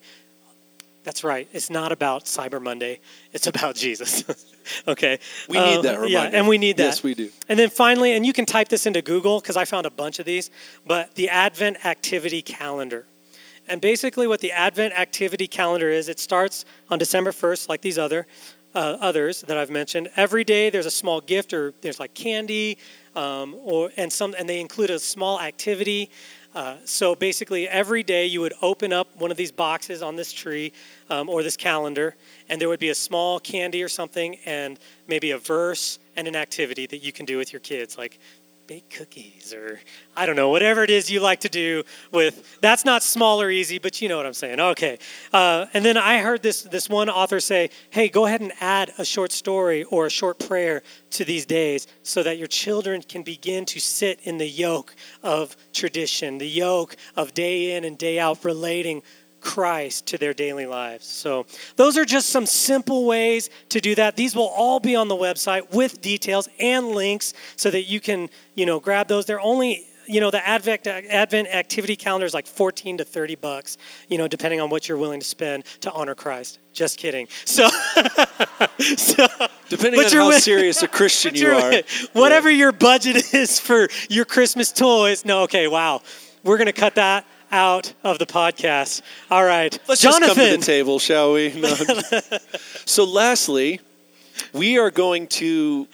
That's 1.08 1.24
right. 1.24 1.48
It's 1.54 1.70
not 1.70 1.94
about 1.94 2.26
Cyber 2.26 2.62
Monday. 2.62 3.00
It's 3.32 3.48
about 3.48 3.76
Jesus. 3.76 4.26
okay. 4.90 5.20
We 5.48 5.58
need 5.58 5.78
Uh, 5.78 5.82
that 5.84 6.10
Yeah, 6.10 6.24
and 6.24 6.50
we 6.50 6.58
need 6.58 6.76
that. 6.76 6.84
Yes, 6.84 7.02
we 7.02 7.14
do. 7.14 7.30
And 7.48 7.58
then 7.58 7.70
finally, 7.70 8.12
and 8.12 8.26
you 8.26 8.34
can 8.34 8.46
type 8.46 8.68
this 8.68 8.86
into 8.86 9.02
Google 9.02 9.40
because 9.40 9.56
I 9.56 9.64
found 9.64 9.86
a 9.86 9.90
bunch 9.90 10.20
of 10.20 10.26
these, 10.26 10.50
but 10.86 11.16
the 11.16 11.30
Advent 11.30 11.86
Activity 11.86 12.42
Calendar. 12.42 13.06
And 13.70 13.80
basically, 13.80 14.28
what 14.28 14.42
the 14.42 14.52
Advent 14.52 15.00
Activity 15.00 15.48
Calendar 15.48 15.88
is, 15.90 16.10
it 16.10 16.20
starts 16.20 16.66
on 16.90 17.00
December 17.00 17.32
1st, 17.32 17.70
like 17.70 17.80
these 17.80 17.98
other 17.98 18.28
uh, 18.76 18.98
others 19.00 19.44
that 19.44 19.58
I've 19.58 19.70
mentioned. 19.70 20.10
Every 20.18 20.44
day, 20.44 20.70
there's 20.70 20.86
a 20.86 20.92
small 20.92 21.22
gift, 21.22 21.54
or 21.54 21.74
there's 21.80 22.02
like 22.02 22.14
candy, 22.16 22.80
um, 23.16 23.56
or 23.64 23.92
and 23.96 24.12
some, 24.12 24.36
and 24.38 24.50
they 24.50 24.60
include 24.60 24.90
a 24.90 25.00
small 25.00 25.40
activity. 25.40 26.10
Uh, 26.58 26.76
so 26.86 27.14
basically, 27.14 27.70
every 27.70 28.02
day 28.02 28.26
you 28.26 28.42
would 28.42 28.56
open 28.64 28.92
up 28.92 29.16
one 29.18 29.30
of 29.30 29.38
these 29.38 29.52
boxes 29.52 30.02
on 30.02 30.16
this 30.16 30.34
tree 30.34 30.74
um, 31.08 31.30
or 31.30 31.44
this 31.44 31.56
calendar, 31.56 32.16
and 32.50 32.60
there 32.60 32.68
would 32.68 32.80
be 32.80 32.90
a 32.90 32.96
small 32.96 33.40
candy 33.40 33.84
or 33.84 33.88
something, 33.88 34.40
and 34.44 34.80
maybe 35.08 35.30
a 35.30 35.38
verse 35.38 36.00
and 36.16 36.28
an 36.28 36.36
activity 36.36 36.88
that 36.88 36.98
you 36.98 37.12
can 37.12 37.28
do 37.28 37.38
with 37.38 37.54
your 37.54 37.60
kids, 37.60 37.96
like 37.96 38.18
bake 38.68 38.90
cookies 38.90 39.54
or 39.54 39.80
I 40.16 40.26
don't 40.26 40.36
know, 40.36 40.50
whatever 40.50 40.84
it 40.84 40.90
is 40.90 41.10
you 41.10 41.22
like 41.22 41.40
to 41.42 41.50
do 41.50 41.84
with 42.12 42.60
that's 42.60 42.84
not 42.84 43.02
small 43.02 43.42
or 43.42 43.50
easy, 43.50 43.80
but 43.80 44.02
you 44.02 44.10
know 44.10 44.18
what 44.18 44.26
I'm 44.26 44.34
saying. 44.34 44.60
Okay. 44.60 45.00
Uh, 45.32 45.68
and 45.74 45.86
then 45.86 45.96
I 45.96 46.20
heard 46.20 46.44
this 46.44 46.64
this 46.64 46.90
one 46.90 47.10
author 47.10 47.40
say, 47.40 47.70
"Hey, 47.92 48.10
go 48.10 48.26
ahead 48.26 48.42
and 48.42 48.52
add 48.60 48.92
a 48.98 49.06
short 49.06 49.32
story 49.32 49.86
or 49.86 50.06
a 50.06 50.10
short 50.10 50.38
prayer 50.40 50.84
to 51.12 51.24
these 51.24 51.46
days 51.46 51.88
so 52.04 52.24
that 52.24 52.38
your 52.38 52.48
children 52.48 53.02
can 53.02 53.24
begin 53.24 53.66
to 53.66 53.80
sit 53.80 54.20
in 54.24 54.38
the 54.38 54.48
yoke 54.48 54.94
of 55.24 55.56
tradition, 55.72 56.38
the 56.38 56.50
yoke 56.50 56.98
of 57.16 57.34
day 57.34 57.76
in 57.76 57.86
and 57.86 57.98
day 57.98 58.20
out 58.20 58.44
relating 58.44 59.02
Christ 59.48 60.08
to 60.08 60.18
their 60.18 60.34
daily 60.34 60.66
lives. 60.66 61.06
So, 61.06 61.46
those 61.78 61.98
are 61.98 62.04
just 62.04 62.30
some 62.30 62.46
simple 62.46 63.06
ways 63.06 63.50
to 63.70 63.80
do 63.80 63.96
that. 63.96 64.18
These 64.18 64.36
will 64.36 64.52
all 64.54 64.82
be 64.82 64.94
on 64.94 65.08
the 65.08 65.16
website 65.16 65.74
with 65.74 66.02
details 66.02 66.50
and 66.60 66.90
links 66.90 67.34
so 67.56 67.72
that 67.72 67.84
you 67.84 68.02
can, 68.02 68.30
you 68.56 68.66
know, 68.66 68.82
grab 68.82 69.08
those. 69.08 69.26
They're 69.26 69.40
only 69.40 69.88
you 70.06 70.20
know 70.20 70.32
the 70.32 70.46
advent 70.46 70.86
advent 70.86 71.48
activity 71.48 71.96
calendar 71.96 72.26
is 72.26 72.34
like 72.34 72.48
14 72.48 73.00
to 73.00 73.04
30 73.04 73.36
bucks 73.36 73.78
you 74.08 74.18
know 74.18 74.28
depending 74.28 74.62
on 74.62 74.70
what 74.70 74.88
you're 74.88 74.98
willing 74.98 75.20
to 75.20 75.26
spend 75.26 75.66
to 75.82 75.92
honor 75.92 76.16
christ 76.16 76.60
just 76.72 76.98
kidding 76.98 77.28
so, 77.46 77.68
so 78.96 79.28
depending 79.68 80.00
on 80.00 80.12
how 80.12 80.32
serious 80.32 80.82
a 80.82 80.88
christian 80.88 81.36
you 81.42 81.52
are 81.52 81.82
whatever 82.14 82.50
yeah. 82.50 82.58
your 82.58 82.72
budget 82.72 83.18
is 83.34 83.60
for 83.60 83.90
your 84.10 84.24
christmas 84.24 84.72
toys 84.72 85.26
no 85.26 85.42
okay 85.44 85.68
wow 85.68 86.02
we're 86.44 86.58
going 86.58 86.68
to 86.68 86.72
cut 86.72 86.96
that 86.96 87.26
out 87.52 87.94
of 88.04 88.20
the 88.20 88.26
podcast. 88.26 89.02
All 89.32 89.44
right. 89.44 89.78
Let's 89.88 90.02
Jonathan. 90.02 90.28
just 90.28 90.38
come 90.38 90.50
to 90.52 90.58
the 90.58 90.66
table, 90.66 91.00
shall 91.00 91.34
we? 91.34 91.54
No. 91.54 91.74
so, 92.86 93.04
lastly, 93.04 93.80
we 94.54 94.78
are 94.78 94.92
going 94.92 95.28
to 95.28 95.88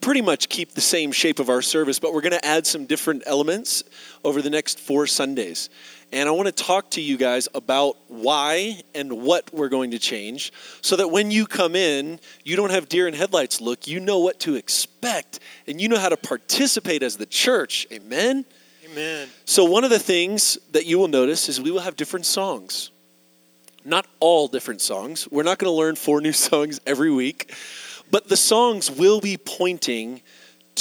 pretty 0.00 0.20
much 0.20 0.48
keep 0.48 0.72
the 0.72 0.80
same 0.80 1.12
shape 1.12 1.38
of 1.38 1.48
our 1.48 1.62
service, 1.62 1.98
but 1.98 2.12
we're 2.12 2.20
going 2.20 2.32
to 2.32 2.44
add 2.44 2.66
some 2.66 2.86
different 2.86 3.22
elements 3.26 3.84
over 4.24 4.42
the 4.42 4.50
next 4.50 4.78
four 4.80 5.06
Sundays. 5.06 5.70
And 6.10 6.26
I 6.28 6.32
want 6.32 6.46
to 6.46 6.52
talk 6.52 6.90
to 6.92 7.02
you 7.02 7.18
guys 7.18 7.48
about 7.54 7.96
why 8.08 8.80
and 8.94 9.22
what 9.22 9.52
we're 9.52 9.68
going 9.68 9.90
to 9.90 9.98
change 9.98 10.52
so 10.80 10.96
that 10.96 11.08
when 11.08 11.30
you 11.30 11.46
come 11.46 11.76
in, 11.76 12.18
you 12.44 12.56
don't 12.56 12.70
have 12.70 12.88
deer 12.88 13.08
in 13.08 13.14
headlights 13.14 13.60
look. 13.60 13.86
You 13.86 14.00
know 14.00 14.18
what 14.18 14.40
to 14.40 14.54
expect 14.54 15.40
and 15.66 15.80
you 15.80 15.88
know 15.88 15.98
how 15.98 16.08
to 16.08 16.16
participate 16.16 17.02
as 17.02 17.18
the 17.18 17.26
church. 17.26 17.86
Amen? 17.92 18.46
Amen. 18.98 19.28
So, 19.44 19.64
one 19.64 19.84
of 19.84 19.90
the 19.90 19.98
things 20.00 20.58
that 20.72 20.84
you 20.84 20.98
will 20.98 21.06
notice 21.06 21.48
is 21.48 21.60
we 21.60 21.70
will 21.70 21.80
have 21.80 21.94
different 21.94 22.26
songs. 22.26 22.90
Not 23.84 24.08
all 24.18 24.48
different 24.48 24.80
songs. 24.80 25.28
We're 25.30 25.44
not 25.44 25.58
going 25.58 25.70
to 25.70 25.76
learn 25.76 25.94
four 25.94 26.20
new 26.20 26.32
songs 26.48 26.80
every 26.84 27.12
week, 27.12 27.54
but 28.10 28.28
the 28.28 28.36
songs 28.36 28.90
will 28.90 29.20
be 29.20 29.36
pointing 29.36 30.20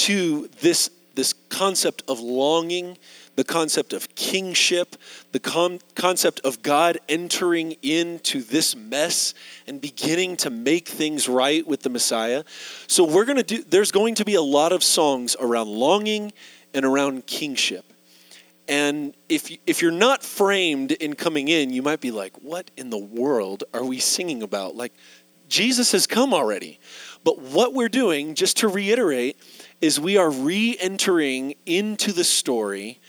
to 0.06 0.50
this, 0.62 0.90
this 1.14 1.34
concept 1.50 2.02
of 2.08 2.20
longing, 2.20 2.98
the 3.36 3.44
concept 3.44 3.94
of 3.94 4.16
kingship, 4.16 4.96
the 5.32 5.40
con- 5.40 5.80
concept 5.94 6.40
of 6.40 6.64
God 6.64 6.98
entering 7.08 7.74
into 7.84 8.42
this 8.42 8.76
mess 8.76 9.36
and 9.68 9.80
beginning 9.80 10.38
to 10.38 10.50
make 10.50 10.88
things 10.88 11.30
right 11.30 11.68
with 11.68 11.84
the 11.84 11.90
Messiah. 11.90 12.44
So, 12.88 13.04
we're 13.04 13.26
going 13.26 13.38
to 13.38 13.44
do, 13.44 13.62
there's 13.62 13.92
going 13.92 14.16
to 14.16 14.26
be 14.26 14.34
a 14.34 14.42
lot 14.42 14.72
of 14.72 14.84
songs 14.84 15.36
around 15.40 15.68
longing 15.68 16.34
and 16.74 16.84
around 16.84 17.28
kingship. 17.28 17.94
And 18.68 19.16
if, 19.30 19.50
if 19.66 19.82
you're 19.82 19.92
not 19.92 20.24
framed 20.24 20.92
in 20.92 21.16
coming 21.16 21.48
in, 21.48 21.72
you 21.72 21.82
might 21.82 22.02
be 22.02 22.12
like, 22.12 22.36
what 22.42 22.70
in 22.76 22.90
the 22.90 22.98
world 22.98 23.64
are 23.74 23.84
we 23.84 24.00
singing 24.00 24.44
about? 24.44 24.76
Like, 24.76 24.94
Jesus 25.48 25.94
has 25.94 26.08
come 26.08 26.34
already. 26.34 26.80
But 27.24 27.40
what 27.40 27.74
we're 27.74 27.90
doing, 27.90 28.36
just 28.36 28.58
to 28.58 28.68
reiterate, 28.68 29.38
is 29.80 30.00
we 30.00 30.18
are 30.18 30.30
re 30.30 30.78
entering 30.80 31.56
into 31.66 32.12
the 32.12 32.24
story 32.24 33.00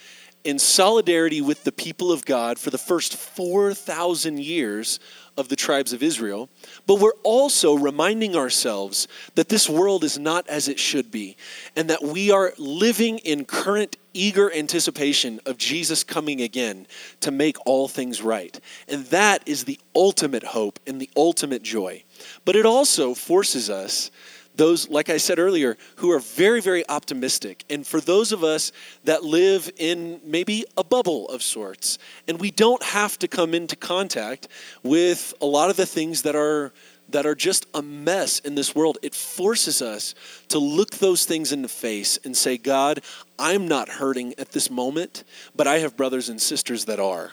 in 0.44 0.58
solidarity 0.58 1.40
with 1.40 1.64
the 1.64 1.72
people 1.72 2.12
of 2.12 2.24
God 2.24 2.58
for 2.58 2.70
the 2.70 2.78
first 2.78 3.16
4,000 3.16 4.38
years 4.38 5.00
of 5.38 5.48
the 5.48 5.56
tribes 5.56 5.92
of 5.92 6.02
Israel, 6.02 6.50
but 6.86 7.00
we're 7.00 7.12
also 7.22 7.74
reminding 7.74 8.34
ourselves 8.36 9.06
that 9.36 9.48
this 9.48 9.68
world 9.68 10.02
is 10.02 10.18
not 10.18 10.46
as 10.48 10.68
it 10.68 10.78
should 10.78 11.10
be, 11.10 11.36
and 11.76 11.88
that 11.88 12.02
we 12.02 12.30
are 12.30 12.52
living 12.58 13.18
in 13.18 13.44
current 13.44 13.96
eager 14.12 14.52
anticipation 14.52 15.40
of 15.46 15.56
Jesus 15.56 16.02
coming 16.02 16.42
again 16.42 16.86
to 17.20 17.30
make 17.30 17.56
all 17.64 17.86
things 17.86 18.20
right. 18.20 18.58
And 18.88 19.06
that 19.06 19.46
is 19.46 19.64
the 19.64 19.78
ultimate 19.94 20.42
hope 20.42 20.80
and 20.86 21.00
the 21.00 21.10
ultimate 21.16 21.62
joy. 21.62 22.02
But 22.44 22.56
it 22.56 22.66
also 22.66 23.14
forces 23.14 23.70
us 23.70 24.10
those, 24.58 24.88
like 24.90 25.08
I 25.08 25.16
said 25.16 25.38
earlier, 25.38 25.78
who 25.96 26.10
are 26.10 26.18
very, 26.18 26.60
very 26.60 26.86
optimistic. 26.88 27.64
And 27.70 27.86
for 27.86 28.00
those 28.00 28.32
of 28.32 28.44
us 28.44 28.72
that 29.04 29.24
live 29.24 29.70
in 29.78 30.20
maybe 30.24 30.66
a 30.76 30.84
bubble 30.84 31.28
of 31.28 31.42
sorts, 31.42 31.98
and 32.26 32.38
we 32.38 32.50
don't 32.50 32.82
have 32.82 33.18
to 33.20 33.28
come 33.28 33.54
into 33.54 33.76
contact 33.76 34.48
with 34.82 35.32
a 35.40 35.46
lot 35.46 35.70
of 35.70 35.76
the 35.76 35.86
things 35.86 36.22
that 36.22 36.36
are 36.36 36.72
that 37.10 37.24
are 37.24 37.34
just 37.34 37.64
a 37.72 37.80
mess 37.80 38.38
in 38.40 38.54
this 38.54 38.74
world, 38.74 38.98
it 39.00 39.14
forces 39.14 39.80
us 39.80 40.14
to 40.48 40.58
look 40.58 40.90
those 40.96 41.24
things 41.24 41.52
in 41.52 41.62
the 41.62 41.68
face 41.68 42.18
and 42.22 42.36
say, 42.36 42.58
God, 42.58 43.00
I'm 43.38 43.66
not 43.66 43.88
hurting 43.88 44.34
at 44.36 44.52
this 44.52 44.70
moment, 44.70 45.24
but 45.56 45.66
I 45.66 45.78
have 45.78 45.96
brothers 45.96 46.28
and 46.28 46.38
sisters 46.38 46.84
that 46.84 47.00
are. 47.00 47.32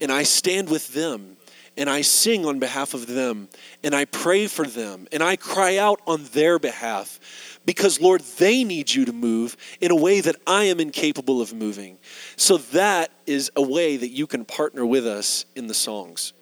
And 0.00 0.10
I 0.10 0.24
stand 0.24 0.68
with 0.68 0.94
them 0.94 1.36
and 1.76 1.88
I 1.88 2.02
sing 2.02 2.44
on 2.44 2.58
behalf 2.58 2.94
of 2.94 3.06
them, 3.06 3.48
and 3.82 3.94
I 3.94 4.04
pray 4.04 4.46
for 4.46 4.66
them, 4.66 5.08
and 5.10 5.22
I 5.22 5.36
cry 5.36 5.78
out 5.78 6.00
on 6.06 6.24
their 6.32 6.58
behalf 6.58 7.60
because, 7.64 8.00
Lord, 8.00 8.20
they 8.38 8.64
need 8.64 8.92
you 8.92 9.04
to 9.04 9.12
move 9.12 9.56
in 9.80 9.90
a 9.90 9.96
way 9.96 10.20
that 10.20 10.36
I 10.46 10.64
am 10.64 10.80
incapable 10.80 11.40
of 11.40 11.54
moving. 11.54 11.98
So 12.36 12.58
that 12.58 13.10
is 13.26 13.50
a 13.56 13.62
way 13.62 13.96
that 13.96 14.08
you 14.08 14.26
can 14.26 14.44
partner 14.44 14.84
with 14.84 15.06
us 15.06 15.44
in 15.54 15.66
the 15.66 15.74
songs. 15.74 16.32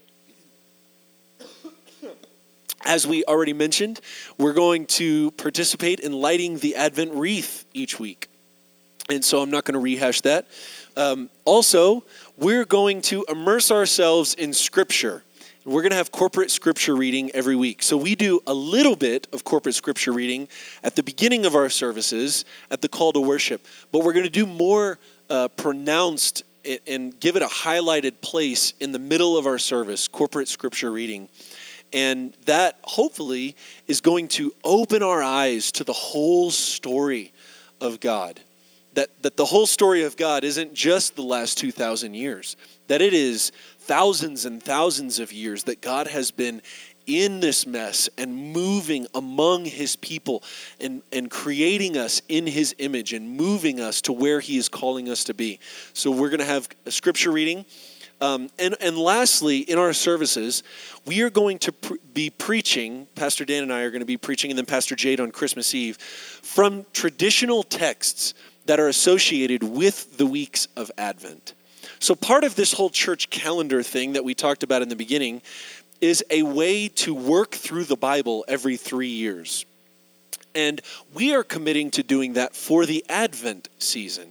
As 2.82 3.06
we 3.06 3.24
already 3.24 3.52
mentioned, 3.52 4.00
we're 4.38 4.54
going 4.54 4.86
to 4.86 5.30
participate 5.32 6.00
in 6.00 6.12
lighting 6.12 6.58
the 6.58 6.76
Advent 6.76 7.12
wreath 7.12 7.66
each 7.74 8.00
week. 8.00 8.28
And 9.10 9.24
so 9.24 9.42
I'm 9.42 9.50
not 9.50 9.64
going 9.64 9.74
to 9.74 9.80
rehash 9.80 10.22
that. 10.22 10.46
Um, 10.96 11.30
also, 11.44 12.04
we're 12.40 12.64
going 12.64 13.02
to 13.02 13.24
immerse 13.28 13.70
ourselves 13.70 14.34
in 14.34 14.52
Scripture. 14.54 15.22
We're 15.66 15.82
going 15.82 15.90
to 15.90 15.96
have 15.96 16.10
corporate 16.10 16.50
scripture 16.50 16.96
reading 16.96 17.30
every 17.32 17.54
week. 17.54 17.82
So 17.82 17.98
we 17.98 18.14
do 18.14 18.40
a 18.46 18.54
little 18.54 18.96
bit 18.96 19.28
of 19.34 19.44
corporate 19.44 19.74
scripture 19.74 20.10
reading 20.10 20.48
at 20.82 20.96
the 20.96 21.02
beginning 21.02 21.44
of 21.44 21.54
our 21.54 21.68
services 21.68 22.46
at 22.70 22.80
the 22.80 22.88
call 22.88 23.12
to 23.12 23.20
worship, 23.20 23.66
but 23.92 24.02
we're 24.02 24.14
going 24.14 24.24
to 24.24 24.30
do 24.30 24.46
more 24.46 24.98
uh, 25.28 25.48
pronounced 25.48 26.44
and 26.86 27.20
give 27.20 27.36
it 27.36 27.42
a 27.42 27.46
highlighted 27.46 28.22
place 28.22 28.72
in 28.80 28.92
the 28.92 28.98
middle 28.98 29.36
of 29.36 29.46
our 29.46 29.58
service, 29.58 30.08
corporate 30.08 30.48
scripture 30.48 30.90
reading. 30.90 31.28
And 31.92 32.34
that 32.46 32.78
hopefully 32.82 33.54
is 33.86 34.00
going 34.00 34.28
to 34.28 34.54
open 34.64 35.02
our 35.02 35.22
eyes 35.22 35.70
to 35.72 35.84
the 35.84 35.92
whole 35.92 36.50
story 36.50 37.32
of 37.82 38.00
God 38.00 38.40
that, 38.94 39.22
that 39.22 39.36
the 39.36 39.44
whole 39.44 39.66
story 39.66 40.02
of 40.02 40.16
God 40.16 40.44
isn't 40.44 40.74
just 40.74 41.16
the 41.16 41.22
last 41.22 41.58
2,000 41.58 42.14
years, 42.14 42.56
that 42.88 43.00
it 43.00 43.14
is 43.14 43.52
thousands 43.78 44.44
and 44.44 44.62
thousands 44.62 45.18
of 45.18 45.32
years 45.32 45.64
that 45.64 45.80
God 45.80 46.06
has 46.08 46.30
been 46.30 46.62
in 47.06 47.40
this 47.40 47.66
mess 47.66 48.08
and 48.18 48.34
moving 48.52 49.06
among 49.14 49.64
his 49.64 49.96
people 49.96 50.42
and, 50.80 51.02
and 51.12 51.30
creating 51.30 51.96
us 51.96 52.22
in 52.28 52.46
his 52.46 52.74
image 52.78 53.12
and 53.12 53.36
moving 53.36 53.80
us 53.80 54.00
to 54.02 54.12
where 54.12 54.40
he 54.40 54.56
is 54.56 54.68
calling 54.68 55.08
us 55.08 55.24
to 55.24 55.34
be. 55.34 55.58
So 55.92 56.10
we're 56.10 56.28
going 56.28 56.40
to 56.40 56.46
have 56.46 56.68
a 56.86 56.90
scripture 56.90 57.32
reading. 57.32 57.64
Um, 58.20 58.50
and, 58.58 58.76
and 58.80 58.98
lastly, 58.98 59.60
in 59.60 59.78
our 59.78 59.94
services, 59.94 60.62
we 61.06 61.22
are 61.22 61.30
going 61.30 61.58
to 61.60 61.72
be 62.12 62.28
preaching, 62.28 63.06
Pastor 63.14 63.46
Dan 63.46 63.62
and 63.62 63.72
I 63.72 63.80
are 63.80 63.90
going 63.90 64.00
to 64.00 64.06
be 64.06 64.18
preaching, 64.18 64.50
and 64.50 64.58
then 64.58 64.66
Pastor 64.66 64.94
Jade 64.94 65.20
on 65.20 65.30
Christmas 65.30 65.74
Eve, 65.74 65.96
from 65.96 66.84
traditional 66.92 67.62
texts 67.62 68.34
that 68.70 68.78
are 68.78 68.86
associated 68.86 69.64
with 69.64 70.16
the 70.16 70.24
weeks 70.24 70.68
of 70.76 70.92
Advent. 70.96 71.54
So, 71.98 72.14
part 72.14 72.44
of 72.44 72.54
this 72.54 72.72
whole 72.72 72.88
church 72.88 73.28
calendar 73.28 73.82
thing 73.82 74.12
that 74.12 74.22
we 74.22 74.32
talked 74.32 74.62
about 74.62 74.80
in 74.80 74.88
the 74.88 74.94
beginning 74.94 75.42
is 76.00 76.22
a 76.30 76.44
way 76.44 76.86
to 76.86 77.12
work 77.12 77.50
through 77.50 77.82
the 77.82 77.96
Bible 77.96 78.44
every 78.46 78.76
three 78.76 79.08
years. 79.08 79.66
And 80.54 80.80
we 81.12 81.34
are 81.34 81.42
committing 81.42 81.90
to 81.90 82.04
doing 82.04 82.34
that 82.34 82.54
for 82.54 82.86
the 82.86 83.04
Advent 83.08 83.68
season. 83.78 84.28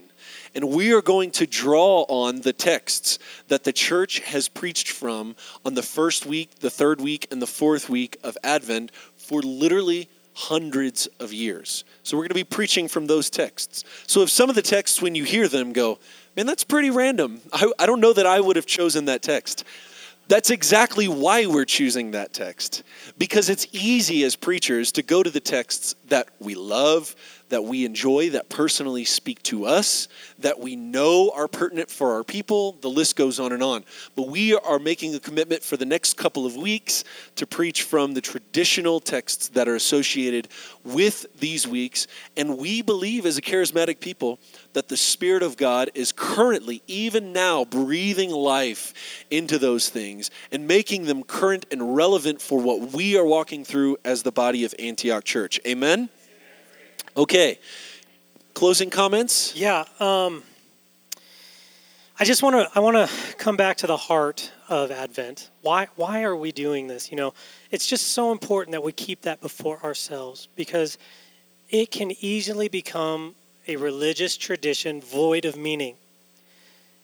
And 0.54 0.70
we 0.70 0.94
are 0.94 1.02
going 1.02 1.32
to 1.32 1.46
draw 1.46 2.06
on 2.08 2.40
the 2.40 2.54
texts 2.54 3.18
that 3.48 3.64
the 3.64 3.74
church 3.74 4.20
has 4.20 4.48
preached 4.48 4.88
from 4.88 5.36
on 5.66 5.74
the 5.74 5.82
first 5.82 6.24
week, 6.24 6.60
the 6.60 6.70
third 6.70 7.02
week, 7.02 7.26
and 7.30 7.42
the 7.42 7.46
fourth 7.46 7.90
week 7.90 8.16
of 8.24 8.38
Advent 8.42 8.90
for 9.18 9.42
literally 9.42 10.08
hundreds 10.34 11.06
of 11.18 11.32
years. 11.32 11.84
So 12.02 12.16
we're 12.16 12.24
going 12.24 12.28
to 12.28 12.34
be 12.34 12.44
preaching 12.44 12.88
from 12.88 13.06
those 13.06 13.30
texts. 13.30 13.84
So 14.06 14.22
if 14.22 14.30
some 14.30 14.48
of 14.48 14.56
the 14.56 14.62
texts, 14.62 15.02
when 15.02 15.14
you 15.14 15.24
hear 15.24 15.48
them, 15.48 15.72
go, 15.72 15.98
man, 16.36 16.46
that's 16.46 16.64
pretty 16.64 16.90
random. 16.90 17.40
I, 17.52 17.70
I 17.78 17.86
don't 17.86 18.00
know 18.00 18.12
that 18.12 18.26
I 18.26 18.40
would 18.40 18.56
have 18.56 18.66
chosen 18.66 19.06
that 19.06 19.22
text. 19.22 19.64
That's 20.28 20.50
exactly 20.50 21.08
why 21.08 21.46
we're 21.46 21.64
choosing 21.64 22.12
that 22.12 22.32
text. 22.32 22.84
Because 23.18 23.48
it's 23.48 23.66
easy 23.72 24.22
as 24.22 24.36
preachers 24.36 24.92
to 24.92 25.02
go 25.02 25.22
to 25.24 25.30
the 25.30 25.40
texts 25.40 25.96
that 26.06 26.28
we 26.38 26.54
love, 26.54 27.16
that 27.50 27.64
we 27.64 27.84
enjoy, 27.84 28.30
that 28.30 28.48
personally 28.48 29.04
speak 29.04 29.42
to 29.44 29.66
us, 29.66 30.08
that 30.38 30.58
we 30.58 30.76
know 30.76 31.30
are 31.34 31.48
pertinent 31.48 31.90
for 31.90 32.14
our 32.14 32.24
people. 32.24 32.72
The 32.80 32.88
list 32.88 33.16
goes 33.16 33.38
on 33.38 33.52
and 33.52 33.62
on. 33.62 33.84
But 34.16 34.28
we 34.28 34.54
are 34.54 34.78
making 34.78 35.14
a 35.14 35.20
commitment 35.20 35.62
for 35.62 35.76
the 35.76 35.84
next 35.84 36.16
couple 36.16 36.46
of 36.46 36.56
weeks 36.56 37.04
to 37.36 37.46
preach 37.46 37.82
from 37.82 38.14
the 38.14 38.20
traditional 38.20 39.00
texts 39.00 39.48
that 39.48 39.68
are 39.68 39.74
associated 39.74 40.48
with 40.84 41.26
these 41.38 41.66
weeks. 41.66 42.06
And 42.36 42.56
we 42.56 42.82
believe, 42.82 43.26
as 43.26 43.36
a 43.36 43.42
charismatic 43.42 44.00
people, 44.00 44.38
that 44.72 44.88
the 44.88 44.96
Spirit 44.96 45.42
of 45.42 45.56
God 45.56 45.90
is 45.94 46.12
currently, 46.12 46.82
even 46.86 47.32
now, 47.32 47.64
breathing 47.64 48.30
life 48.30 49.24
into 49.30 49.58
those 49.58 49.88
things 49.88 50.30
and 50.52 50.66
making 50.66 51.04
them 51.04 51.24
current 51.24 51.66
and 51.70 51.94
relevant 51.96 52.40
for 52.40 52.60
what 52.60 52.92
we 52.92 53.16
are 53.18 53.24
walking 53.24 53.64
through 53.64 53.96
as 54.04 54.22
the 54.22 54.32
body 54.32 54.64
of 54.64 54.74
Antioch 54.78 55.24
Church. 55.24 55.60
Amen? 55.66 56.08
Okay. 57.16 57.58
Closing 58.54 58.90
comments? 58.90 59.54
Yeah. 59.56 59.84
Um, 59.98 60.42
I 62.18 62.24
just 62.24 62.42
want 62.42 62.56
to 62.56 62.70
I 62.78 62.80
want 62.80 62.96
to 62.96 63.36
come 63.36 63.56
back 63.56 63.78
to 63.78 63.86
the 63.86 63.96
heart 63.96 64.52
of 64.68 64.90
Advent. 64.90 65.50
Why 65.62 65.88
why 65.96 66.22
are 66.22 66.36
we 66.36 66.52
doing 66.52 66.86
this? 66.86 67.10
You 67.10 67.16
know, 67.16 67.34
it's 67.70 67.86
just 67.86 68.08
so 68.08 68.30
important 68.30 68.72
that 68.72 68.82
we 68.82 68.92
keep 68.92 69.22
that 69.22 69.40
before 69.40 69.82
ourselves 69.82 70.48
because 70.54 70.98
it 71.70 71.90
can 71.90 72.12
easily 72.20 72.68
become 72.68 73.34
a 73.66 73.76
religious 73.76 74.36
tradition 74.36 75.00
void 75.00 75.44
of 75.44 75.56
meaning. 75.56 75.96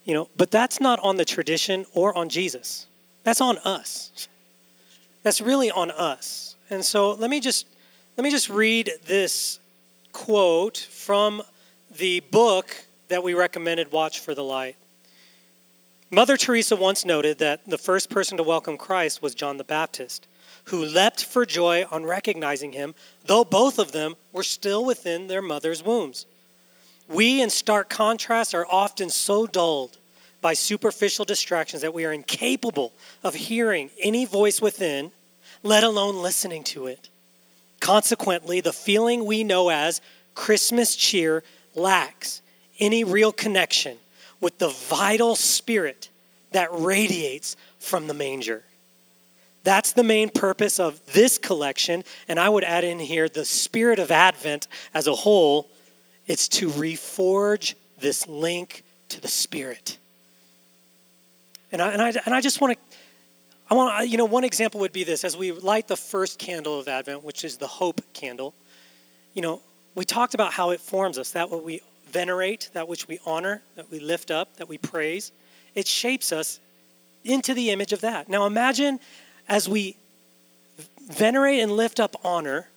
You 0.05 0.15
know, 0.15 0.29
but 0.37 0.51
that's 0.51 0.81
not 0.81 1.01
on 1.01 1.17
the 1.17 1.25
tradition 1.25 1.87
or 1.95 2.17
on 2.17 2.29
Jesus. 2.29 2.87
That's 3.25 3.41
on 3.41 3.59
us. 3.59 4.29
That's 5.23 5.41
really 5.41 5.71
on 5.71 5.91
us. 5.91 6.57
And 6.71 6.85
so 6.85 7.13
let 7.15 7.31
me 7.31 7.41
just 7.41 7.67
let 8.17 8.23
me 8.23 8.31
just 8.31 8.49
read 8.51 8.93
this 9.07 9.61
quote 10.17 10.79
from 10.79 11.43
the 11.99 12.21
book 12.21 12.75
that 13.09 13.23
we 13.23 13.35
recommended 13.35 13.93
Watch 13.93 14.21
for 14.21 14.35
the 14.35 14.43
Light. 14.43 14.75
Mother 16.11 16.39
Teresa 16.39 16.75
once 16.75 17.05
noted 17.05 17.37
that 17.39 17.61
the 17.67 17.77
first 17.77 18.09
person 18.09 18.39
to 18.39 18.43
welcome 18.43 18.79
Christ 18.79 19.21
was 19.21 19.35
John 19.35 19.59
the 19.59 19.63
Baptist, 19.63 20.27
who 20.65 20.87
leapt 20.87 21.23
for 21.23 21.45
joy 21.45 21.85
on 21.91 22.07
recognizing 22.07 22.73
him, 22.73 22.95
though 23.27 23.45
both 23.45 23.79
of 23.79 23.93
them 23.93 24.17
were 24.33 24.43
still 24.43 24.87
within 24.87 25.27
their 25.27 25.43
mother's 25.43 25.83
wombs. 25.83 26.25
We, 27.07 27.43
in 27.43 27.51
stark 27.51 27.91
contrast, 27.91 28.55
are 28.55 28.67
often 28.71 29.11
so 29.11 29.47
dulled 29.47 29.99
by 30.41 30.55
superficial 30.55 31.27
distractions 31.27 31.83
that 31.83 31.93
we 31.93 32.07
are 32.07 32.13
incapable 32.13 32.95
of 33.23 33.35
hearing 33.35 33.91
any 34.01 34.25
voice 34.25 34.63
within, 34.63 35.13
let 35.63 35.85
alone 35.85 36.23
listening 36.23 36.65
to 36.65 36.87
it. 36.87 37.11
Consequently, 37.87 38.61
the 38.61 38.73
feeling 38.73 39.25
we 39.25 39.45
know 39.45 39.69
as 39.69 40.01
Christmas 40.35 40.97
cheer 40.97 41.45
lacks 41.77 42.43
any 42.81 43.05
real 43.05 43.31
connection 43.31 43.97
with 44.41 44.59
the 44.59 44.71
vital 44.71 45.37
spirit 45.37 46.09
that 46.51 46.69
radiates 46.73 47.55
from 47.79 48.09
the 48.09 48.13
manger. 48.13 48.65
That's 49.63 49.93
the 49.93 50.03
main 50.03 50.31
purpose 50.31 50.81
of 50.81 51.01
this 51.13 51.39
collection, 51.39 52.03
and 52.27 52.41
I 52.41 52.49
would 52.49 52.65
add 52.65 52.83
in 52.83 52.99
here 52.99 53.29
the 53.29 53.45
spirit 53.45 54.01
of 54.01 54.11
Advent 54.11 54.67
as 54.93 55.07
a 55.07 55.15
whole 55.15 55.69
it's 56.27 56.49
to 56.49 56.71
reforge 56.71 57.77
this 58.01 58.27
link 58.27 58.83
to 59.11 59.21
the 59.21 59.29
Spirit. 59.29 59.99
And 61.71 61.81
I, 61.81 61.93
and 61.93 62.03
I, 62.03 62.13
and 62.25 62.35
I 62.35 62.41
just 62.41 62.61
want 62.61 62.73
to, 62.73 62.79
I 63.69 63.75
want 63.75 64.09
you 64.09 64.17
know, 64.17 64.25
one 64.25 64.45
example 64.45 64.81
would 64.81 64.93
be 64.93 65.05
this 65.05 65.25
as 65.25 65.37
we 65.37 65.53
light 65.53 65.89
the 65.89 65.97
first 65.97 66.39
candle 66.39 66.79
of 66.79 66.87
Advent, 66.87 67.25
which 67.25 67.45
is 67.45 67.57
the 67.57 67.67
hope 67.67 68.01
candle. 68.13 68.55
You 69.35 69.43
know, 69.43 69.61
we 69.95 70.05
talked 70.05 70.35
about 70.35 70.53
how 70.53 70.71
it 70.71 70.81
forms 70.81 71.19
us, 71.19 71.33
that 71.33 71.51
what 71.51 71.65
we 71.65 71.81
venerate, 72.11 72.71
that 72.75 72.87
which 72.87 73.09
we 73.09 73.19
honor, 73.27 73.63
that 73.75 73.91
we 73.91 73.99
lift 73.99 74.31
up, 74.31 74.57
that 74.57 74.69
we 74.69 74.79
praise. 74.79 75.33
It 75.75 75.89
shapes 75.89 76.33
us 76.33 76.61
into 77.25 77.55
the 77.55 77.71
image 77.71 77.93
of 77.93 78.03
that. 78.03 78.29
Now 78.29 78.47
imagine 78.47 79.01
as 79.49 79.69
we 79.69 79.97
venerate 81.09 81.61
and 81.61 81.73
lift 81.73 81.99
up 81.99 82.15
honor, 82.25 82.69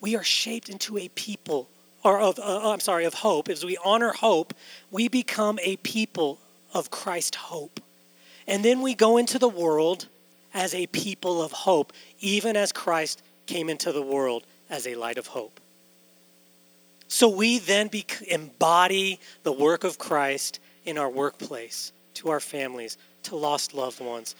we 0.00 0.16
are 0.16 0.24
shaped 0.24 0.68
into 0.68 0.98
a 0.98 1.08
people 1.08 1.68
or 2.02 2.20
of, 2.20 2.38
uh, 2.38 2.70
I'm 2.70 2.80
sorry, 2.80 3.04
of 3.04 3.14
hope, 3.14 3.48
as 3.48 3.64
we 3.64 3.76
honor 3.84 4.12
hope, 4.12 4.54
we 4.90 5.08
become 5.08 5.58
a 5.62 5.76
people 5.76 6.38
of 6.72 6.90
Christ 6.90 7.34
hope. 7.34 7.80
And 8.50 8.64
then 8.64 8.82
we 8.82 8.96
go 8.96 9.16
into 9.16 9.38
the 9.38 9.48
world 9.48 10.08
as 10.52 10.74
a 10.74 10.88
people 10.88 11.40
of 11.40 11.52
hope, 11.52 11.92
even 12.18 12.56
as 12.56 12.72
Christ 12.72 13.22
came 13.46 13.70
into 13.70 13.92
the 13.92 14.02
world 14.02 14.44
as 14.68 14.88
a 14.88 14.96
light 14.96 15.18
of 15.18 15.28
hope. 15.28 15.60
So 17.06 17.28
we 17.28 17.60
then 17.60 17.86
be, 17.86 18.04
embody 18.28 19.20
the 19.44 19.52
work 19.52 19.84
of 19.84 19.98
Christ 19.98 20.58
in 20.84 20.98
our 20.98 21.08
workplace, 21.08 21.92
to 22.14 22.30
our 22.30 22.40
families, 22.40 22.98
to 23.22 23.36
lost 23.36 23.72
loved 23.72 24.00
ones, 24.00 24.34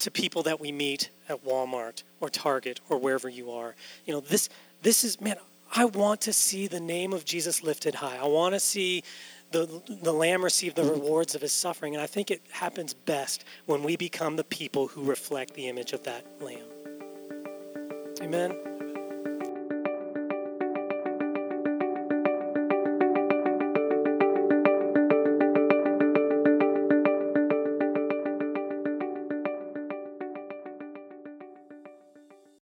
to 0.00 0.10
people 0.10 0.42
that 0.42 0.60
we 0.60 0.70
meet 0.70 1.08
at 1.30 1.42
Walmart 1.42 2.02
or 2.20 2.28
Target 2.28 2.80
or 2.90 2.98
wherever 2.98 3.30
you 3.30 3.50
are. 3.50 3.74
You 4.04 4.12
know, 4.12 4.20
this 4.20 4.50
this 4.82 5.04
is 5.04 5.20
man, 5.22 5.36
I 5.74 5.86
want 5.86 6.20
to 6.22 6.34
see 6.34 6.66
the 6.66 6.80
name 6.80 7.14
of 7.14 7.24
Jesus 7.24 7.62
lifted 7.62 7.94
high. 7.94 8.16
I 8.16 8.26
want 8.26 8.54
to 8.54 8.60
see 8.60 9.02
the, 9.50 9.82
the 10.02 10.12
Lamb 10.12 10.44
received 10.44 10.76
the 10.76 10.84
rewards 10.84 11.34
of 11.34 11.40
his 11.40 11.52
suffering. 11.52 11.94
And 11.94 12.02
I 12.02 12.06
think 12.06 12.30
it 12.30 12.42
happens 12.50 12.94
best 12.94 13.44
when 13.66 13.82
we 13.82 13.96
become 13.96 14.36
the 14.36 14.44
people 14.44 14.88
who 14.88 15.02
reflect 15.04 15.54
the 15.54 15.68
image 15.68 15.92
of 15.92 16.02
that 16.04 16.24
Lamb. 16.40 16.58
Amen. 18.20 18.77